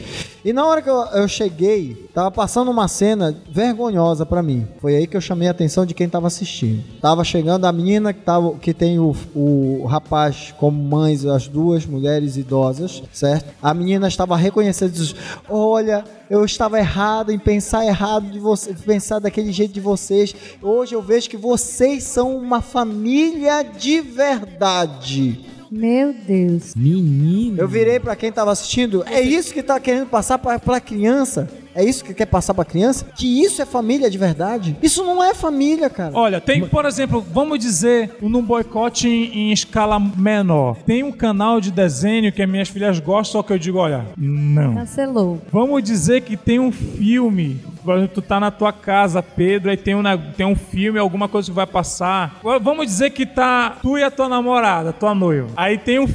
[0.43, 4.65] E na hora que eu, eu cheguei, tava passando uma cena vergonhosa pra mim.
[4.79, 6.81] Foi aí que eu chamei a atenção de quem tava assistindo.
[7.01, 11.85] Tava chegando a menina que tava, que tem o, o rapaz como mães, as duas
[11.85, 13.53] mulheres idosas, certo?
[13.61, 15.13] A menina estava reconhecendo, diz,
[15.49, 20.33] olha, eu estava errado em pensar errado de você, pensar daquele jeito de vocês.
[20.61, 25.43] Hoje eu vejo que vocês são uma família de verdade.
[25.71, 26.75] Meu Deus.
[26.75, 27.59] Menino.
[27.59, 29.03] Eu virei pra quem tava assistindo.
[29.07, 31.49] É isso que tá querendo passar pra, pra criança?
[31.79, 33.05] É isso que quer passar pra criança?
[33.15, 34.75] Que isso é família de verdade?
[34.81, 36.11] Isso não é família, cara.
[36.13, 40.75] Olha, tem, por exemplo, vamos dizer, num boicote em, em escala menor.
[40.85, 44.05] Tem um canal de desenho que as minhas filhas gostam, só que eu digo, olha,
[44.17, 44.75] não.
[44.75, 45.41] Cancelou.
[45.51, 49.77] Vamos dizer que tem um filme Por exemplo, tu tá na tua casa, Pedro, aí
[49.77, 50.03] tem um,
[50.35, 52.39] tem um filme, alguma coisa que vai passar.
[52.61, 55.47] Vamos dizer que tá tu e a tua namorada, tua noiva.
[55.55, 56.07] Aí tem um.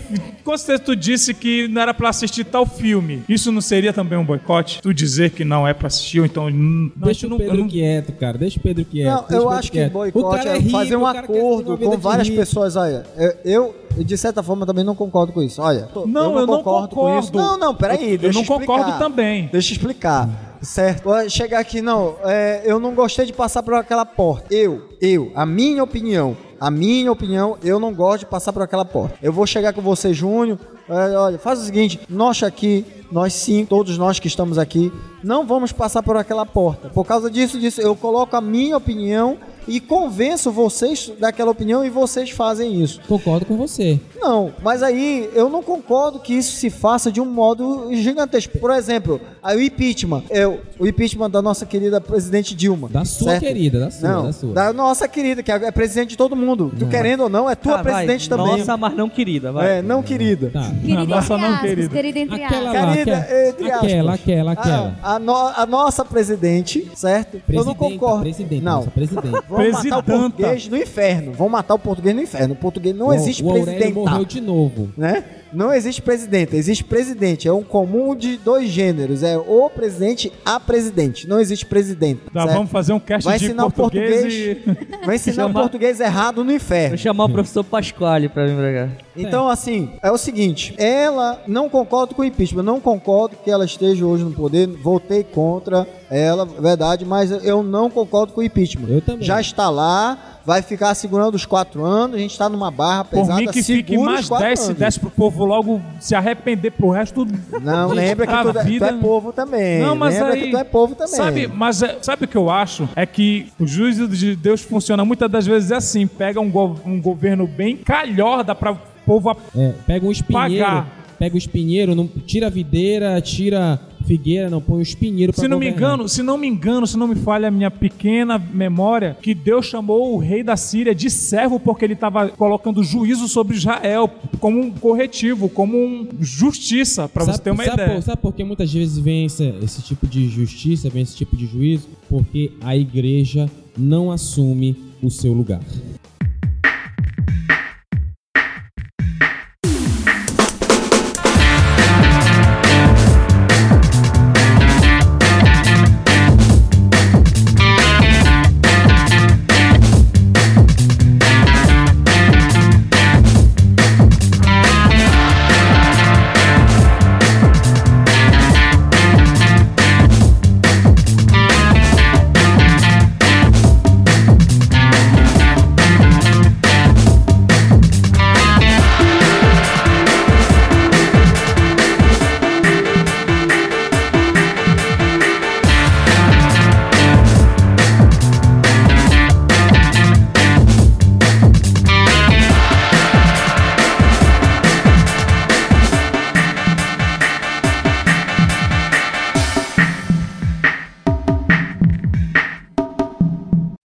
[0.44, 3.22] Com certeza tu disse que não era pra assistir tal filme.
[3.28, 4.82] Isso não seria também um boicote?
[4.82, 6.46] Tu dizer que não é pra assistir, ou então.
[6.46, 8.36] hum, não, Deixa eu o não- Pedro eu não- quieto, cara.
[8.38, 9.06] Deixa o Pedro quieto.
[9.08, 9.90] Não, eu Pedro acho que quieto.
[9.90, 12.40] O boicote cara é rico, fazer um acordo com várias rico.
[12.40, 12.76] pessoas.
[12.76, 13.04] Olha,
[13.44, 15.62] eu, eu, de certa forma, também não concordo com isso.
[15.62, 17.30] Olha, Não, eu não com isso.
[17.30, 17.38] concordo.
[17.38, 18.04] Não, não, peraí.
[18.06, 18.66] Eu- eu deixa não explicar.
[18.66, 19.48] concordo também.
[19.52, 20.28] Deixa eu explicar.
[20.62, 21.10] Certo?
[21.28, 22.14] Chegar aqui, não.
[22.24, 24.46] é, eu não gostei de passar por aquela porta.
[24.54, 26.34] Eu, eu, a minha opinião.
[26.58, 29.16] A minha opinião, eu não gosto de passar por aquela porta.
[29.22, 30.58] Eu vou chegar com você, Júnior.
[30.88, 34.92] é, olha, faz o seguinte: nós aqui, nós sim, todos nós que estamos aqui,
[35.22, 36.88] não vamos passar por aquela porta.
[36.88, 41.90] Por causa disso, disso, eu coloco a minha opinião e convenço vocês daquela opinião e
[41.90, 43.00] vocês fazem isso.
[43.08, 43.98] Concordo com você.
[44.20, 48.58] Não, mas aí eu não concordo que isso se faça de um modo gigantesco.
[48.58, 50.22] Por exemplo, aí o impeachment.
[50.30, 52.88] Eu, o impeachment da nossa querida presidente Dilma.
[52.88, 54.52] Da sua querida, da sua, não, da sua.
[54.52, 56.72] Da nossa querida, que é presidente de todo mundo.
[56.78, 57.94] Tu querendo ou não, é tua vai.
[57.94, 58.58] presidente também.
[58.58, 59.78] Nossa, mas não querida, vai.
[59.78, 60.50] É, não querida.
[60.52, 60.70] Tá.
[60.80, 61.88] Querida nossa, não, aspas, querida.
[61.88, 62.82] querida entre Aquela aspas.
[62.84, 63.84] lá, Querida, aquela, entre aspas.
[63.84, 64.96] aquela, aquela, aquela.
[65.02, 67.34] Ah, a, no- a nossa presidente, certo?
[67.36, 68.20] eu não Presidenta, concordo.
[68.22, 68.76] presidente, não.
[68.76, 69.24] nossa, presidente.
[69.56, 71.32] Vamos matar o português no inferno.
[71.32, 72.54] Vamos matar o português no inferno.
[72.54, 73.92] O português não O- existe o presidente.
[73.92, 74.90] morreu de novo.
[74.96, 75.24] né?
[75.52, 77.46] Não existe presidente, existe presidente.
[77.46, 79.22] É um comum de dois gêneros.
[79.22, 81.28] É o presidente a presidente.
[81.28, 82.22] Não existe presidente.
[82.32, 82.54] Tá, certo?
[82.56, 84.98] vamos fazer um cast Vai de ensinar o português, português.
[85.02, 85.06] e...
[85.06, 86.88] Vai ensinar o português errado no inferno.
[86.90, 88.88] Vou chamar o professor Pasquale pra vir pra cá.
[89.16, 93.64] Então, assim, é o seguinte: ela não concordo com o impeachment, não concordo que ela
[93.64, 98.88] esteja hoje no poder, votei contra ela, verdade, mas eu não concordo com o impeachment.
[98.88, 99.24] Eu também.
[99.24, 103.20] Já está lá, vai ficar segurando os quatro anos, a gente está numa barra Por
[103.20, 106.90] pesada, mim que fique mais quatro 10 se desse pro povo logo se arrepender pro
[106.90, 107.60] resto do...
[107.60, 109.80] Não, lembra que a tu, tu vida- é povo também.
[109.80, 111.14] Não, mas lembra aí, que tu é povo também.
[111.14, 112.88] Sabe, mas é- sabe o que eu acho?
[112.94, 116.06] É que o juízo de Deus funciona muitas das vezes assim.
[116.06, 119.36] Pega um, go- um governo bem calhorda pra o povo...
[119.56, 120.88] É, pega um espinheiro, Pagar.
[121.18, 125.48] pega o espinheiro, não, tira a videira, tira figueira, não põe o espinheiro pra Se
[125.48, 125.92] não me governar.
[125.94, 129.66] engano, se não me engano, se não me falha a minha pequena memória, que Deus
[129.66, 134.60] chamou o rei da Síria de servo porque ele estava colocando juízo sobre Israel como
[134.60, 137.94] um corretivo, como um justiça, pra você ter uma sabe ideia.
[137.96, 141.36] Por, sabe por que muitas vezes vem esse, esse tipo de justiça, vem esse tipo
[141.36, 141.88] de juízo?
[142.08, 145.60] Porque a igreja não assume o seu lugar.